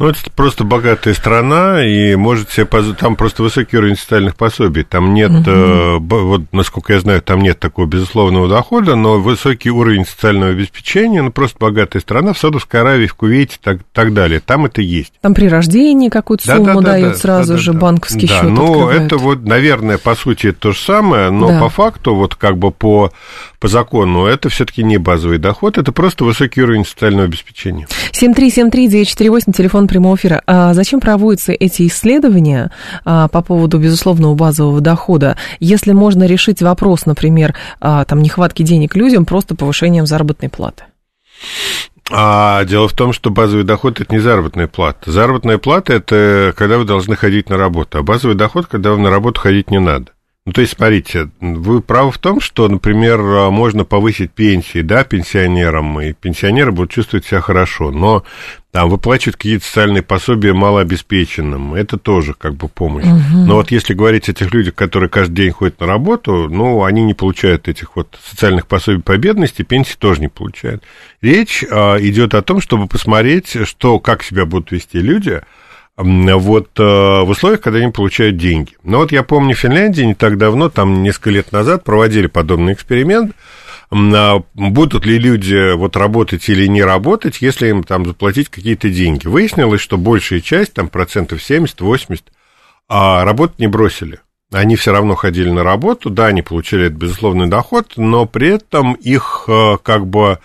[0.00, 2.86] Ну, это просто богатая страна, и может себе поз...
[2.98, 4.82] там просто высокий уровень социальных пособий.
[4.82, 5.50] Там нет, угу.
[5.50, 11.20] э, вот насколько я знаю, там нет такого безусловного дохода, но высокий уровень социального обеспечения,
[11.20, 14.40] ну, просто богатая страна в Саудовской Аравии, в Кувейте и так, так далее.
[14.40, 15.12] Там это есть.
[15.20, 18.40] Там при рождении какую-то сумму да, да, дают да, сразу да, же, да, банковский да,
[18.40, 21.60] счет Ну, это вот, наверное, по сути, это то же самое, но да.
[21.60, 23.12] по факту, вот как бы по,
[23.58, 27.86] по закону, это все-таки не базовый доход, это просто высокий уровень социального обеспечения.
[28.12, 30.42] 7373948, телефон прямого эфира.
[30.46, 32.70] А зачем проводятся эти исследования
[33.04, 38.96] а, по поводу безусловного базового дохода, если можно решить вопрос, например, а, там, нехватки денег
[38.96, 40.84] людям просто повышением заработной платы?
[42.10, 45.12] А дело в том, что базовый доход это не заработная плата.
[45.12, 49.10] Заработная плата это когда вы должны ходить на работу, а базовый доход, когда вам на
[49.10, 50.12] работу ходить не надо.
[50.50, 56.00] Ну, то есть, смотрите, вы правы в том, что, например, можно повысить пенсии, да, пенсионерам,
[56.00, 58.24] и пенсионеры будут чувствовать себя хорошо, но
[58.72, 63.04] там выплачивают какие-то социальные пособия малообеспеченным, это тоже как бы помощь.
[63.04, 63.46] Угу.
[63.46, 67.04] Но вот если говорить о тех людях, которые каждый день ходят на работу, ну, они
[67.04, 70.82] не получают этих вот социальных пособий по бедности, пенсии тоже не получают.
[71.22, 75.42] Речь а, идет о том, чтобы посмотреть, что, как себя будут вести люди,
[76.02, 78.72] вот э, в условиях, когда они получают деньги.
[78.82, 82.72] Но вот я помню, в Финляндии не так давно, там несколько лет назад проводили подобный
[82.72, 83.34] эксперимент,
[83.92, 89.26] а будут ли люди вот работать или не работать, если им там заплатить какие-то деньги.
[89.26, 92.22] Выяснилось, что большая часть, там процентов 70-80,
[92.88, 94.20] а работу не бросили.
[94.52, 98.94] Они все равно ходили на работу, да, они получили этот безусловный доход, но при этом
[98.94, 100.38] их э, как бы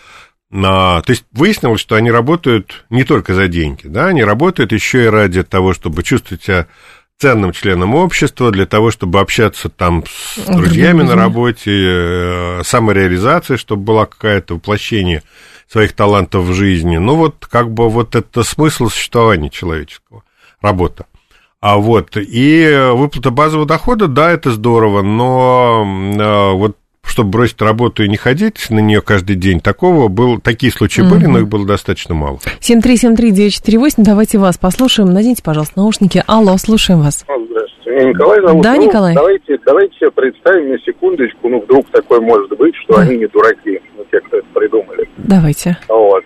[0.50, 1.02] на...
[1.02, 5.10] То есть выяснилось, что они работают не только за деньги, да, они работают еще и
[5.10, 6.68] ради того, чтобы чувствовать себя
[7.18, 13.84] ценным членом общества, для того, чтобы общаться там с друзьями на работе, э, самореализация, чтобы
[13.84, 15.24] была какая-то воплощение
[15.68, 16.98] своих талантов в жизни.
[16.98, 20.24] Ну, вот как бы вот это смысл существования человеческого,
[20.62, 21.06] работа.
[21.62, 28.04] А вот, и выплата базового дохода, да, это здорово, но э, вот чтобы бросить работу
[28.04, 31.16] и не ходить на нее каждый день, такого был, такие случаи угу.
[31.16, 32.40] были, но их было достаточно мало.
[32.60, 35.14] 7373948, давайте вас послушаем.
[35.14, 36.24] Наденьте, пожалуйста, наушники.
[36.28, 37.24] Алло, слушаем вас.
[37.26, 37.92] Здравствуйте.
[37.92, 38.64] Меня Николай зовут.
[38.64, 39.16] Да, ну, Николай.
[39.16, 43.02] Давайте, давайте себе представим на секундочку, ну, вдруг такое может быть, что да.
[43.02, 45.08] они не дураки, ну, те, кто это придумали.
[45.18, 45.78] Давайте.
[45.88, 46.24] Вот.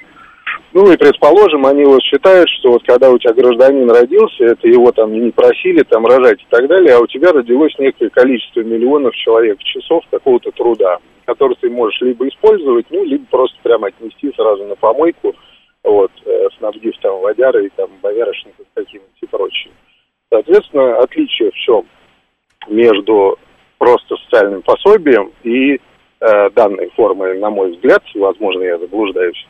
[0.72, 4.92] Ну и предположим, они вот считают, что вот когда у тебя гражданин родился, это его
[4.92, 9.16] там не просили там рожать и так далее, а у тебя родилось некое количество миллионов
[9.16, 14.66] человек часов какого-то труда, который ты можешь либо использовать, ну, либо просто прямо отнести сразу
[14.66, 15.34] на помойку,
[15.84, 19.72] вот, э, снабдив там водяры и там боярышников какими-нибудь и прочим.
[20.32, 21.86] Соответственно, отличие в чем
[22.68, 23.40] между
[23.80, 25.80] просто социальным пособием и
[26.20, 29.48] э, данной формой, на мой взгляд, возможно, я заблуждаюсь,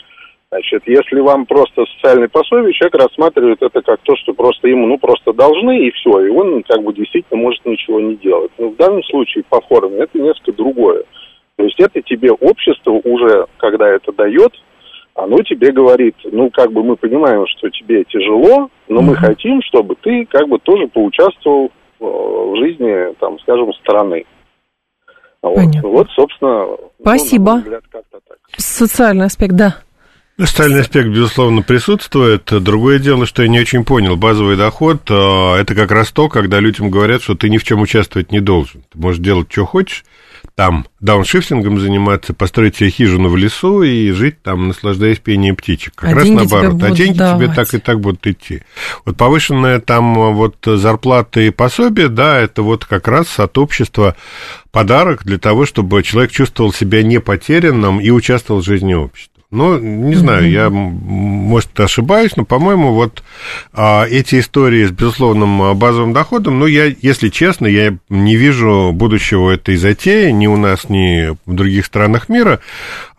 [0.51, 4.97] Значит, если вам просто социальный пособие, человек рассматривает это как то, что просто ему, ну,
[4.97, 8.51] просто должны, и все, и он, как бы, действительно может ничего не делать.
[8.57, 11.03] Но в данном случае по форме это несколько другое.
[11.55, 14.51] То есть это тебе общество уже, когда это дает,
[15.13, 19.95] оно тебе говорит, ну, как бы мы понимаем, что тебе тяжело, но мы хотим, чтобы
[20.01, 24.25] ты, как бы, тоже поучаствовал э, в жизни, там, скажем, страны.
[25.43, 26.65] Вот, вот собственно,
[27.01, 27.51] Спасибо.
[27.51, 27.83] Ну, взгляд,
[28.57, 29.75] Социальный аспект, да.
[30.39, 32.45] Социальный аспект, безусловно, присутствует.
[32.45, 34.15] Другое дело, что я не очень понял.
[34.15, 37.82] Базовый доход а,– это как раз то, когда людям говорят, что ты ни в чем
[37.82, 38.84] участвовать не должен.
[38.89, 40.06] Ты можешь делать, что хочешь,
[40.56, 45.93] там дауншифтингом заниматься, построить себе хижину в лесу и жить там, наслаждаясь пением птичек.
[45.95, 46.84] Как а раз наоборот.
[46.84, 47.45] А деньги давать.
[47.45, 48.63] тебе так и так будут идти.
[49.04, 54.15] Вот повышенная там вот зарплата и пособие, да, это вот как раз от общества
[54.71, 59.38] подарок для того, чтобы человек чувствовал себя не потерянным и участвовал в жизни общества.
[59.51, 63.23] Ну, не знаю, я может, ошибаюсь, но, по-моему, вот
[63.73, 68.91] а, эти истории с безусловным а, базовым доходом, ну, я, если честно, я не вижу
[68.93, 72.59] будущего этой затеи ни у нас, ни в других странах мира.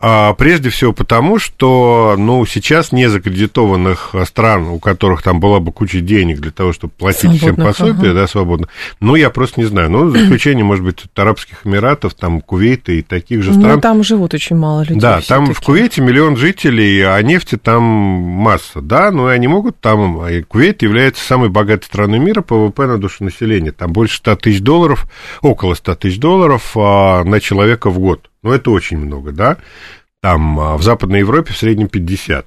[0.02, 5.72] А, прежде всего потому, что, ну, сейчас не закредитованных стран, у которых там была бы
[5.72, 8.20] куча денег для того, чтобы платить всем пособие, ага.
[8.20, 8.68] да, свободно,
[9.00, 9.90] ну, я просто не знаю.
[9.90, 13.74] Ну, за исключением, может быть, Арабских Эмиратов, там, Кувейта и таких же ну, стран.
[13.74, 14.98] Ну, там живут очень мало людей.
[14.98, 20.26] Да, там в Кувейте миллион жителей, а нефти там масса, да, но они могут там...
[20.26, 23.72] И Кувейт является самой богатой страной мира по ВВП на душу населения.
[23.72, 25.06] Там больше 100 тысяч долларов,
[25.42, 28.29] около 100 тысяч долларов а, на человека в год.
[28.42, 29.58] Ну, это очень много, да.
[30.20, 32.46] Там а, в Западной Европе в среднем 50.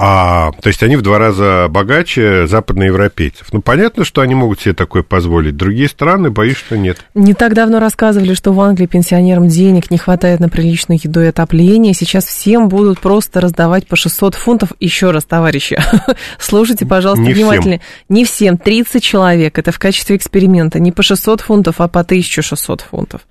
[0.00, 3.48] А, то есть они в два раза богаче западноевропейцев.
[3.52, 5.56] Ну, понятно, что они могут себе такое позволить.
[5.56, 6.98] Другие страны, боюсь, что нет.
[7.14, 11.26] Не так давно рассказывали, что в Англии пенсионерам денег не хватает на приличную еду и
[11.26, 11.94] отопление.
[11.94, 14.72] Сейчас всем будут просто раздавать по 600 фунтов.
[14.78, 15.82] Еще раз, товарищи,
[16.38, 17.78] слушайте, пожалуйста, не внимательно.
[17.78, 17.82] Всем.
[18.08, 19.58] Не всем, 30 человек.
[19.58, 20.78] Это в качестве эксперимента.
[20.78, 23.22] Не по 600 фунтов, а по 1600 фунтов.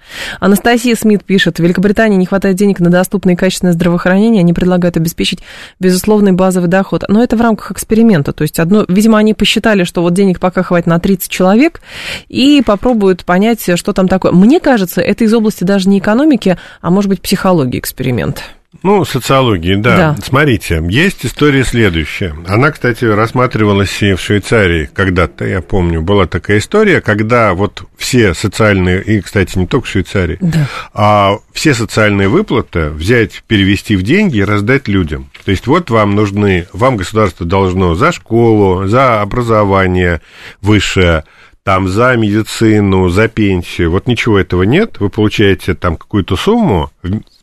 [0.41, 4.41] Анастасия Смит пишет, в Великобритании не хватает денег на доступное и качественное здравоохранение.
[4.41, 5.39] Они предлагают обеспечить
[5.79, 7.03] безусловный базовый базовый доход.
[7.07, 8.33] Но это в рамках эксперимента.
[8.33, 11.81] То есть, одно, видимо, они посчитали, что вот денег пока хватит на 30 человек,
[12.27, 14.31] и попробуют понять, что там такое.
[14.31, 18.43] Мне кажется, это из области даже не экономики, а может быть психологии эксперимент.
[18.83, 19.97] Ну, социологии, да.
[19.97, 20.17] да.
[20.23, 22.35] Смотрите, есть история следующая.
[22.47, 26.01] Она, кстати, рассматривалась и в Швейцарии когда-то, я помню.
[26.01, 30.67] Была такая история, когда вот все социальные, и, кстати, не только в Швейцарии, да.
[30.93, 35.29] а все социальные выплаты взять, перевести в деньги и раздать людям.
[35.43, 40.21] То есть вот вам нужны, вам государство должно за школу, за образование
[40.61, 41.23] высшее,
[41.67, 46.91] там за медицину, за пенсию, вот ничего этого нет, вы получаете там какую-то сумму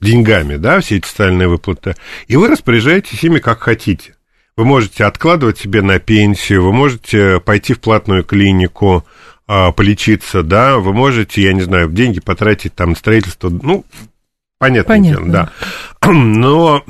[0.00, 1.94] деньгами, да, все эти социальные выплаты,
[2.26, 4.14] и вы распоряжаетесь ими как хотите.
[4.56, 9.04] Вы можете откладывать себе на пенсию, вы можете пойти в платную клинику,
[9.46, 13.84] а, полечиться, да, вы можете, я не знаю, деньги потратить там на строительство, ну,
[14.58, 15.26] понятное Понятно.
[15.26, 15.50] дело,
[16.00, 16.10] да.
[16.10, 16.82] Но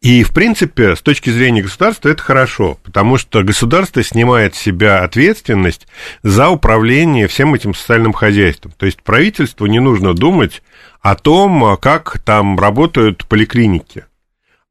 [0.00, 5.02] и, в принципе, с точки зрения государства это хорошо, потому что государство снимает с себя
[5.02, 5.86] ответственность
[6.22, 8.72] за управление всем этим социальным хозяйством.
[8.76, 10.62] То есть правительству не нужно думать
[11.00, 14.04] о том, как там работают поликлиники.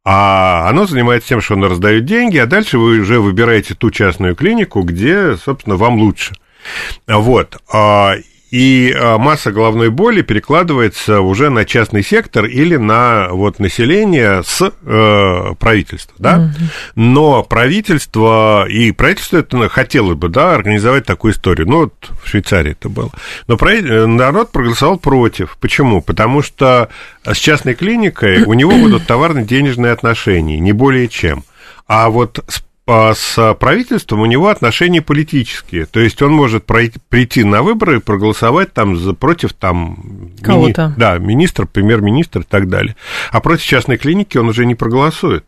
[0.08, 4.36] А оно занимается тем, что оно раздает деньги, а дальше вы уже выбираете ту частную
[4.36, 6.36] клинику, где, собственно, вам лучше.
[7.08, 7.58] Вот.
[8.56, 14.72] И а, масса головной боли перекладывается уже на частный сектор или на вот население с
[14.82, 16.38] э, правительства, да.
[16.38, 16.66] Угу.
[16.96, 21.68] Но правительство и правительство это хотело бы, да, организовать такую историю.
[21.68, 23.12] Ну вот в Швейцарии это было.
[23.48, 23.58] Но
[24.08, 25.58] народ проголосовал против.
[25.60, 26.02] Почему?
[26.02, 26.88] Потому что
[27.26, 31.44] с частной клиникой у него будут товарно-денежные отношения, не более чем.
[31.88, 35.86] А вот с с правительством у него отношения политические.
[35.86, 40.32] То есть он может пройти, прийти на выборы и проголосовать там за, против там...
[40.42, 40.88] Кого-то.
[40.88, 42.96] Мини, да, министр, премьер-министр и так далее.
[43.32, 45.46] А против частной клиники он уже не проголосует.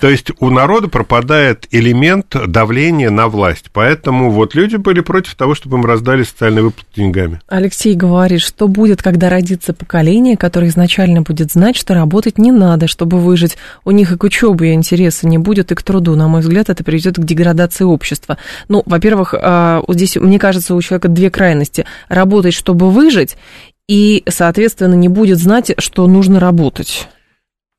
[0.00, 3.66] То есть у народа пропадает элемент давления на власть.
[3.72, 7.40] Поэтому вот люди были против того, чтобы им раздали социальные выплаты деньгами.
[7.46, 12.88] Алексей говорит, что будет, когда родится поколение, которое изначально будет знать, что работать не надо,
[12.88, 13.56] чтобы выжить.
[13.84, 16.16] У них и к учебе интереса не будет, и к труду.
[16.16, 18.38] На мой взгляд, это приведет к деградации общества.
[18.68, 21.86] Ну, во-первых, а, вот здесь, мне кажется, у человека две крайности.
[22.08, 23.36] Работать, чтобы выжить,
[23.88, 27.08] и, соответственно, не будет знать, что нужно работать.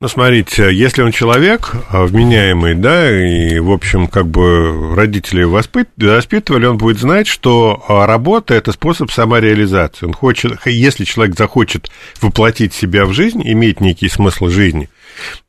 [0.03, 6.65] Ну, смотрите, если он человек а, вменяемый, да, и, в общем, как бы родители воспитывали,
[6.65, 10.05] он будет знать, что а, работа– это способ самореализации.
[10.05, 11.89] Он хочет, если человек захочет
[12.19, 14.89] воплотить себя в жизнь, иметь некий смысл жизни,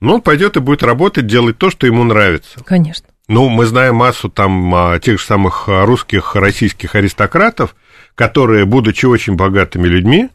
[0.01, 2.61] ну, он пойдет и будет работать, делать то, что ему нравится.
[2.65, 3.09] Конечно.
[3.27, 7.75] Ну, мы знаем массу там а, тех же самых русских, российских аристократов,
[8.15, 10.29] которые, будучи очень богатыми людьми,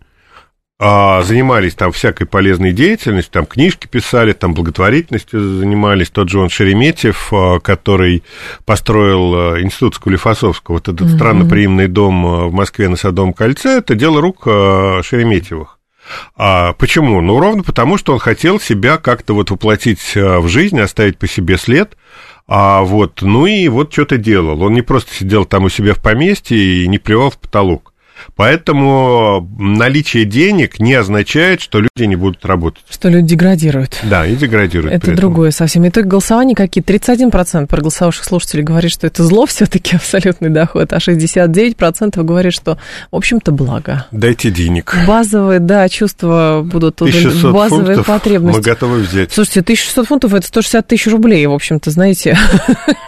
[0.82, 6.10] а, занимались там всякой полезной деятельностью, там книжки писали, там благотворительностью занимались.
[6.10, 8.24] Тот же он Шереметьев, а, который
[8.64, 11.16] построил а, институт Скулифасовского, вот этот mm-hmm.
[11.16, 15.80] странноприимный дом в Москве на Садовом кольце, это дело рук Шереметьевых.
[16.38, 17.20] А почему?
[17.20, 21.58] Ну, ровно потому, что он хотел себя как-то вот воплотить в жизнь, оставить по себе
[21.58, 21.98] след,
[22.48, 24.64] а вот, ну и вот что-то делал.
[24.64, 27.94] Он не просто сидел там у себя в поместье и не плевал в потолок.
[28.40, 32.86] Поэтому наличие денег не означает, что люди не будут работать.
[32.90, 34.00] Что люди деградируют.
[34.04, 34.94] Да, и деградируют.
[34.94, 35.86] Это другое совсем.
[35.86, 36.82] Итог голосования какие?
[36.82, 42.78] 31% проголосовавших слушателей говорит, что это зло все-таки абсолютный доход, а 69% говорит, что,
[43.12, 44.06] в общем-то, благо.
[44.14, 44.96] Дайте денег.
[45.06, 48.58] Базовые, да, чувства будут базовые фунтов потребности.
[48.58, 49.34] Мы готовы взять.
[49.34, 52.38] Слушайте, 1600 фунтов это 160 тысяч рублей, в общем-то, знаете.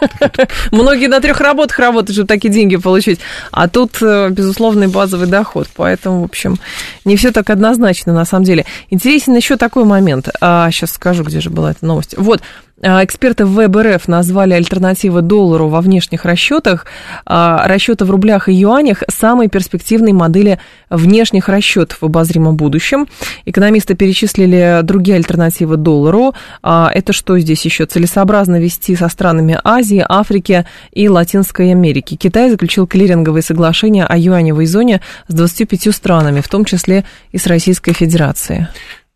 [0.72, 3.20] Многие на трех работах работают, чтобы такие деньги получить.
[3.50, 4.88] А тут, э, безусловный
[5.22, 5.68] базовый доход.
[5.74, 6.58] Поэтому, в общем,
[7.04, 8.64] не все так однозначно на самом деле.
[8.90, 10.28] Интересен еще такой момент.
[10.40, 12.14] А, сейчас скажу, где же была эта новость.
[12.16, 12.42] Вот,
[12.82, 16.86] эксперты ВБРФ назвали альтернативы доллару во внешних расчетах.
[17.24, 20.58] А, расчеты в рублях и юанях– самые перспективные модели
[20.90, 23.06] внешних расчетов в обозримом будущем.
[23.44, 26.34] Экономисты перечислили другие альтернативы доллару.
[26.62, 27.86] А, это что здесь еще?
[27.86, 32.16] Целесообразно вести со странами Азии, Африки и Латинской Америки.
[32.16, 37.46] Китай заключил клиринговые соглашения о юаневой зоне с 25 странами, в том числе и с
[37.46, 38.66] Российской Федерацией.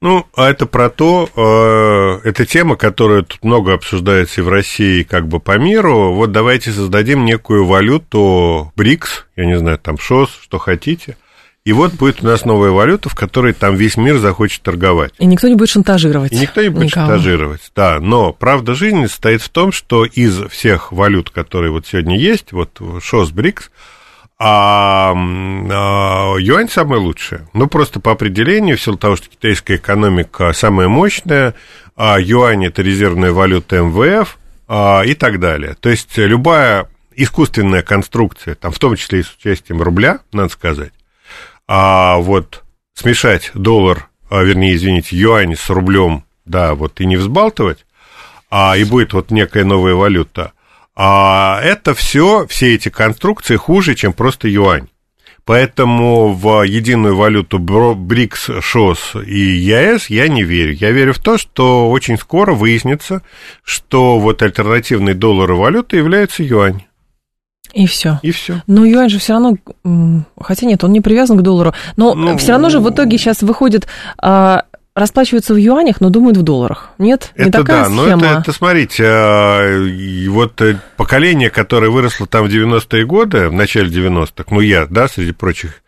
[0.03, 1.29] Ну, а это про то,
[2.23, 6.13] э, это тема, которая тут много обсуждается и в России, как бы по миру.
[6.13, 11.17] Вот давайте создадим некую валюту БРИКС, я не знаю, там ШОС, что хотите.
[11.65, 15.13] И вот будет у нас новая валюта, в которой там весь мир захочет торговать.
[15.19, 16.31] И никто не будет шантажировать.
[16.31, 17.07] И никто не будет никого.
[17.07, 17.99] шантажировать, да.
[17.99, 22.81] Но правда жизни состоит в том, что из всех валют, которые вот сегодня есть, вот
[23.03, 23.71] ШОС, БРИКС,
[24.39, 27.41] а, а юань самый лучший.
[27.53, 31.55] Ну, просто по определению, в силу того, что китайская экономика самая мощная,
[31.97, 35.75] а юань– это резервная валюта МВФ а, и так далее.
[35.81, 40.93] То есть любая искусственная конструкция, там, в том числе и с участием рубля, надо сказать,
[41.67, 42.63] а вот
[42.95, 47.87] смешать доллар, а, вернее, извините, юань с рублем, да, вот и не взбалтывать,
[48.51, 50.53] а, и будет вот некая новая валюта,
[50.97, 54.89] а это все, все эти конструкции хуже, чем просто юань.
[55.45, 60.73] Поэтому в единую валюту БРИКС, ШОС и ЕС я не верю.
[60.73, 63.23] Я верю в то, что очень скоро выяснится,
[63.63, 66.83] что вот альтернативный доллар и валюта является юань.
[67.75, 68.19] И все.
[68.23, 68.63] И все.
[68.67, 69.57] Но юань же все равно,
[70.41, 73.43] хотя нет, он не привязан к доллару, но ну, все равно же в итоге сейчас
[73.43, 73.87] выходит
[74.19, 74.65] а,
[74.97, 76.91] расплачиваются в юанях, но думают в долларах.
[76.99, 77.31] Нет?
[77.37, 78.17] Не это такая да, схема.
[78.17, 79.87] но это, это, смотрите, а,
[80.31, 85.07] вот э, поколение, которое выросло там в 90-е годы, в начале 90-х, ну я, да,
[85.07, 85.83] среди прочих,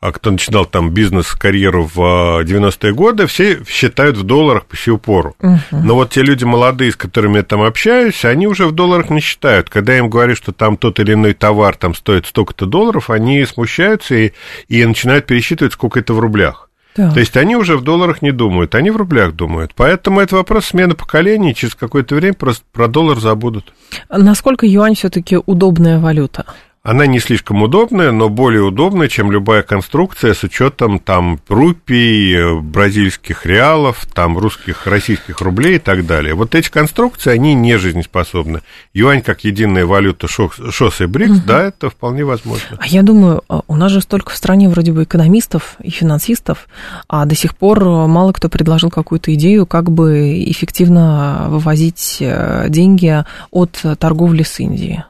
[0.00, 1.98] а кто начинал там бизнес-карьеру в
[2.42, 5.36] 90-е а, годы, все считают в долларах по сию пору.
[5.40, 5.58] Угу.
[5.70, 9.20] Но вот те люди молодые, с которыми я там общаюсь, они уже в долларах не
[9.20, 9.68] считают.
[9.68, 13.44] Когда я им говорю, что там тот или иной товар там стоит столько-то долларов, они
[13.44, 14.32] смущаются и,
[14.68, 16.70] и начинают пересчитывать, сколько это в рублях.
[16.96, 17.10] Да.
[17.10, 19.72] То есть они уже в долларах не думают, они в рублях думают.
[19.74, 23.72] Поэтому это вопрос смены поколений, через какое-то время просто про доллар забудут.
[24.08, 26.46] Насколько юань все-таки удобная валюта?
[26.84, 33.46] Она не слишком удобная, но более удобная, чем любая конструкция с учетом там рупий, бразильских
[33.46, 36.34] реалов, там русских, российских рублей и так далее.
[36.34, 38.60] Вот эти конструкции, они не жизнеспособны.
[38.92, 41.46] Юань как единая валюта ШОС и БРИКС, угу.
[41.46, 42.76] да, это вполне возможно.
[42.78, 46.68] А я думаю, а, у нас же столько в стране вроде бы экономистов и финансистов,
[47.08, 53.24] а до сих пор мало кто предложил какую-то идею, как бы эффективно вывозить э, деньги
[53.50, 55.04] от торговли с Индией.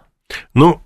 [0.54, 0.80] Ну,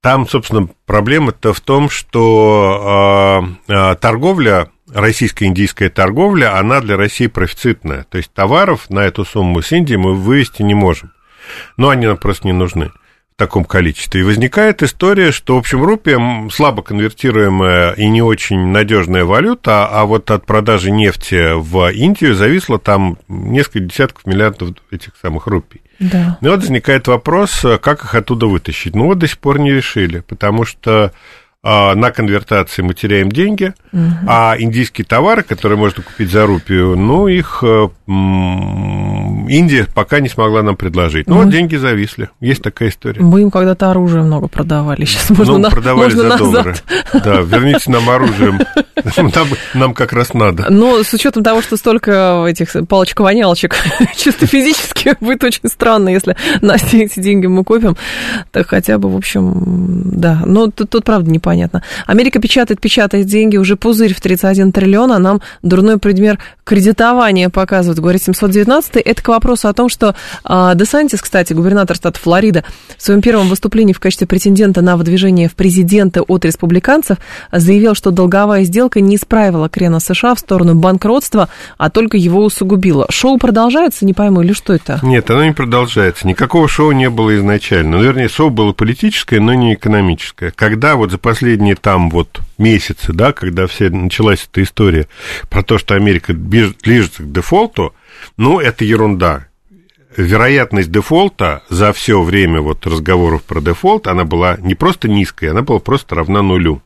[0.00, 8.04] там, собственно, проблема-то в том, что э, торговля, российско-индийская торговля, она для России профицитная.
[8.04, 11.12] То есть товаров на эту сумму с Индии мы вывести не можем.
[11.76, 12.90] Но они нам просто не нужны
[13.38, 14.20] таком количестве.
[14.20, 16.20] И возникает история, что, в общем, рупия
[16.50, 22.78] слабо конвертируемая и не очень надежная валюта, а вот от продажи нефти в Индию зависло
[22.78, 25.80] там несколько десятков миллиардов этих самых рупий.
[26.00, 26.36] Да.
[26.40, 28.94] Ну вот возникает вопрос, как их оттуда вытащить.
[28.94, 31.12] Ну вот до сих пор не решили, потому что
[31.64, 34.02] на конвертации мы теряем деньги, угу.
[34.28, 40.62] а индийские товары, которые можно купить за рупию, ну, их э, Индия пока не смогла
[40.62, 41.26] нам предложить.
[41.26, 42.30] Ну, вот деньги зависли.
[42.40, 43.20] Есть такая история.
[43.20, 45.04] Мы им когда-то оружие много продавали.
[45.04, 45.70] Сейчас можно ну, на...
[45.70, 46.38] продавали можно за назад.
[46.38, 46.74] доллары.
[47.12, 48.58] Да, верните нам оружие.
[49.16, 50.66] Нам, нам как раз надо.
[50.70, 53.76] Но с учетом того, что столько этих палочек-вонялочек
[54.16, 57.96] чисто физически будет очень странно, если на эти деньги мы купим,
[58.50, 60.42] так хотя бы, в общем, да.
[60.44, 61.82] Но тут, тут правда непонятно понятно.
[62.06, 67.98] Америка печатает, печатает деньги, уже пузырь в 31 триллион, а нам дурной предмет кредитования показывают,
[67.98, 72.64] говорит 719 Это к вопросу о том, что а, Десантис, кстати, губернатор штата Флорида,
[72.98, 77.16] в своем первом выступлении в качестве претендента на выдвижение в президенты от республиканцев
[77.50, 83.06] заявил, что долговая сделка не исправила крена США в сторону банкротства, а только его усугубила.
[83.08, 85.00] Шоу продолжается, не пойму, или что это?
[85.02, 86.26] Нет, оно не продолжается.
[86.26, 87.96] Никакого шоу не было изначально.
[87.96, 90.50] Ну, вернее, шоу было политическое, но не экономическое.
[90.54, 95.06] Когда вот за последние последние там вот месяцы, да, когда все началась эта история
[95.48, 97.94] про то, что Америка ближется к дефолту,
[98.36, 99.46] ну, это ерунда.
[100.16, 105.62] Вероятность дефолта за все время вот разговоров про дефолт, она была не просто низкая, она
[105.62, 106.82] была просто равна нулю.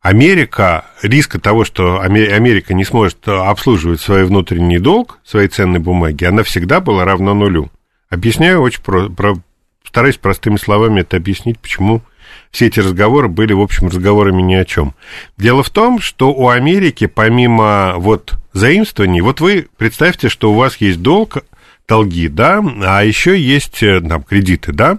[0.00, 6.42] Америка, риска того, что Америка не сможет обслуживать свой внутренний долг, свои ценные бумаги, она
[6.42, 7.70] всегда была равна нулю.
[8.08, 9.36] Объясняю очень про, про,
[9.84, 12.02] стараюсь простыми словами это объяснить, почему
[12.50, 14.94] все эти разговоры были, в общем, разговорами ни о чем.
[15.36, 20.76] Дело в том, что у Америки, помимо вот заимствований, вот вы представьте, что у вас
[20.78, 21.44] есть долг,
[21.90, 24.98] долги, да, а еще есть э, там кредиты, да,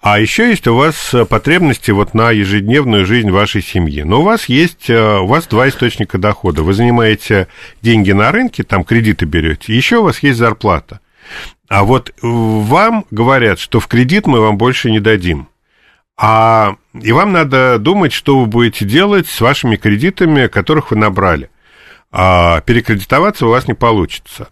[0.00, 4.02] а еще есть у вас потребности вот на ежедневную жизнь вашей семьи.
[4.02, 6.64] Но у вас есть, э, у вас два источника дохода.
[6.64, 7.46] Вы занимаете
[7.80, 10.98] деньги на рынке, там кредиты берете, еще у вас есть зарплата.
[11.68, 15.48] А вот вам говорят, что в кредит мы вам больше не дадим.
[16.16, 21.50] А, и вам надо думать, что вы будете делать с вашими кредитами, которых вы набрали.
[22.10, 24.48] А, перекредитоваться у вас не получится.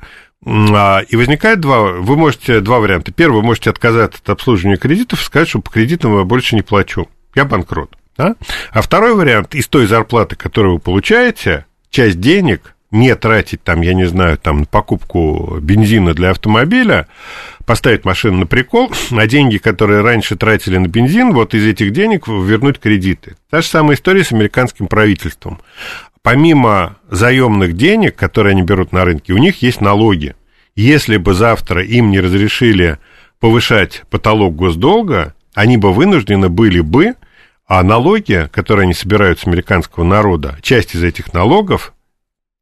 [0.46, 3.12] А, и возникает два, вы можете, два варианта.
[3.12, 6.62] Первый, вы можете отказаться от обслуживания кредитов и сказать, что по кредитам я больше не
[6.62, 7.08] плачу.
[7.34, 7.94] Я банкрот.
[8.16, 8.36] Да?
[8.72, 13.94] А второй вариант, из той зарплаты, которую вы получаете, часть денег не тратить там, я
[13.94, 17.06] не знаю, там, на покупку бензина для автомобиля,
[17.64, 22.26] поставить машину на прикол, а деньги, которые раньше тратили на бензин, вот из этих денег
[22.28, 23.36] вернуть кредиты.
[23.50, 25.60] Та же самая история с американским правительством.
[26.22, 30.34] Помимо заемных денег, которые они берут на рынке, у них есть налоги.
[30.76, 32.98] Если бы завтра им не разрешили
[33.38, 37.14] повышать потолок госдолга, они бы вынуждены были бы
[37.70, 41.94] а налоги, которые они собирают с американского народа, часть из этих налогов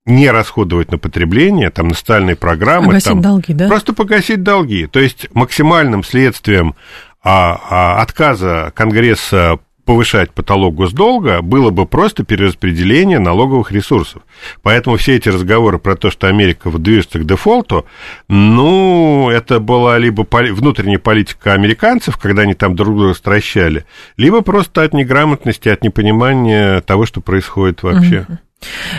[0.09, 2.86] не расходовать на потребление, там, на социальные программы.
[2.86, 3.68] Погасить там, долги, да?
[3.68, 4.86] Просто погасить долги.
[4.86, 6.74] То есть максимальным следствием
[7.22, 14.20] а, а, отказа Конгресса повышать потолок госдолга было бы просто перераспределение налоговых ресурсов.
[14.62, 17.86] Поэтому все эти разговоры про то, что Америка движется к дефолту,
[18.28, 23.86] ну, это была либо поли- внутренняя политика американцев, когда они там друг друга стращали,
[24.18, 28.26] либо просто от неграмотности, от непонимания того, что происходит вообще.
[28.28, 28.38] Мгм.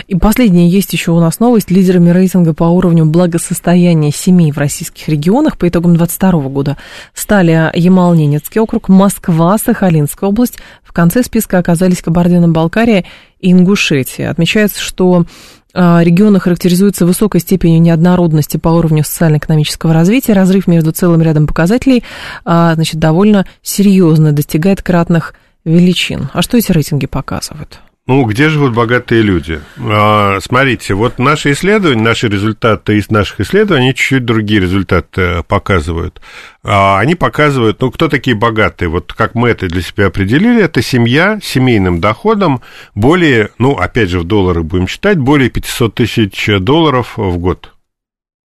[0.08, 1.70] И последнее, есть еще у нас новость.
[1.70, 6.76] Лидерами рейтинга по уровню благосостояния семей в российских регионах по итогам 2022 года
[7.14, 10.58] стали Ямал-Ненецкий округ, Москва, Сахалинская область.
[10.82, 13.04] В конце списка оказались Кабардино-Балкария
[13.38, 14.30] и Ингушетия.
[14.30, 15.26] Отмечается, что
[15.72, 20.32] а, регионы характеризуются высокой степенью неоднородности по уровню социально-экономического развития.
[20.32, 22.02] Разрыв между целым рядом показателей
[22.44, 25.34] а, значит, довольно серьезно достигает кратных
[25.64, 26.28] величин.
[26.32, 27.80] А что эти рейтинги показывают?
[28.10, 29.60] Ну, где живут богатые люди?
[29.78, 36.20] А, смотрите, вот наши исследования, наши результаты из наших исследований, чуть-чуть другие результаты показывают.
[36.64, 38.88] А, они показывают, ну, кто такие богатые?
[38.88, 42.62] Вот как мы это для себя определили, это семья с семейным доходом
[42.96, 47.74] более, ну, опять же, в долларах будем считать, более 500 тысяч долларов в год.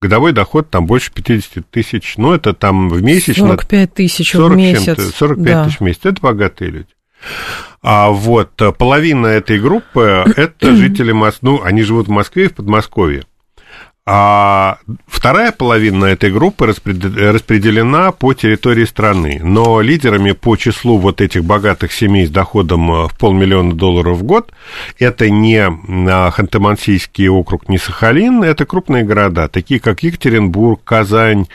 [0.02, 3.38] Годовой доход там больше 50 тысяч, ну, это там в месяц...
[3.38, 5.14] 45 тысяч 40 в месяц.
[5.14, 5.64] 45 да.
[5.64, 6.93] тысяч в месяц, это богатые люди.
[7.82, 12.54] А вот половина этой группы это жители Москвы, ну, они живут в Москве и в
[12.54, 13.24] Подмосковье.
[14.06, 19.40] А вторая половина этой группы распределена по территории страны.
[19.42, 24.52] Но лидерами по числу вот этих богатых семей с доходом в полмиллиона долларов в год
[24.98, 31.46] это не Ханты-Мансийский округ, не Сахалин, это крупные города, такие как Екатеринбург, Казань,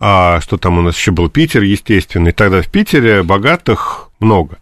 [0.00, 2.28] а, что там у нас еще был, Питер, естественно.
[2.28, 4.58] И тогда в Питере богатых много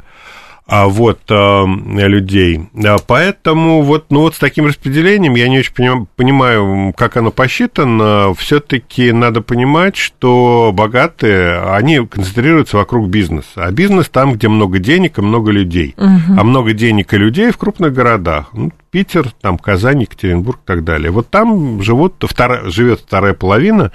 [0.73, 2.63] а, вот, а, людей.
[2.83, 7.31] А, поэтому вот, ну, вот с таким распределением я не очень понимаю, понимаю как оно
[7.31, 8.33] посчитано.
[8.39, 13.67] Все-таки надо понимать, что богатые, они концентрируются вокруг бизнеса.
[13.67, 15.95] А бизнес там, где много денег и много людей.
[15.99, 16.41] Угу.
[16.41, 18.49] А много денег и людей в крупных городах.
[18.55, 21.11] Ну, Питер, там Казань, Екатеринбург и так далее.
[21.11, 23.91] Вот там живут, вторая, живет вторая половина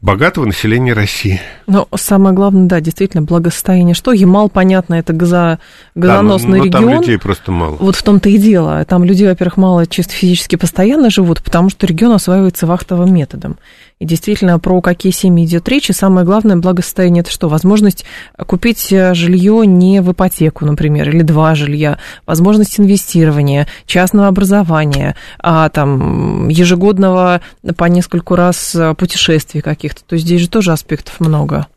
[0.00, 1.40] богатого населения России.
[1.66, 3.96] Но самое главное, да, действительно, благосостояние.
[3.96, 4.12] Что?
[4.12, 5.58] Ямал, понятно, это газо,
[5.96, 6.90] газоносный да, но, но регион.
[6.90, 7.74] там людей просто мало.
[7.80, 8.84] Вот в том-то и дело.
[8.84, 13.56] Там люди, во-первых, мало чисто физически постоянно живут, потому что регион осваивается вахтовым методом.
[14.00, 15.88] И действительно, про какие семьи идет речь.
[15.88, 17.48] И самое главное, благосостояние это что?
[17.48, 18.04] Возможность
[18.36, 26.48] купить жилье не в ипотеку, например, или два жилья, возможность инвестирования, частного образования, а там
[26.48, 27.40] ежегодного
[27.76, 30.02] по нескольку раз путешествий каких-то.
[30.04, 31.68] То есть здесь же тоже аспектов много.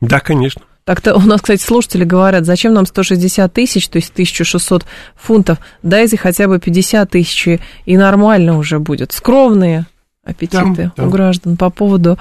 [0.00, 0.62] Да, конечно.
[0.84, 4.86] Так-то у нас, кстати, слушатели говорят, зачем нам 160 тысяч, то есть 1600
[5.16, 7.48] фунтов, дайте хотя бы 50 тысяч,
[7.86, 9.10] и нормально уже будет.
[9.10, 9.86] Скромные
[10.26, 11.04] аппетиты да.
[11.04, 12.18] у граждан по поводу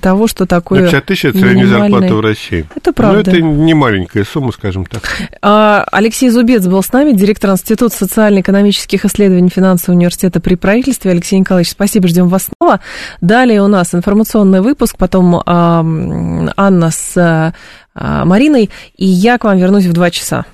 [0.00, 2.66] того, что такое 50 тысяч– это средняя зарплата в России.
[2.74, 3.16] Это правда.
[3.16, 5.02] Но это не маленькая сумма, скажем так.
[5.42, 11.12] А, Алексей Зубец был с нами, директор Института социально-экономических исследований финансового университета при правительстве.
[11.12, 12.80] Алексей Николаевич, спасибо, ждем вас снова.
[13.20, 17.52] Далее у нас информационный выпуск, потом Анна с
[17.94, 20.46] Мариной, и я к вам вернусь в два часа.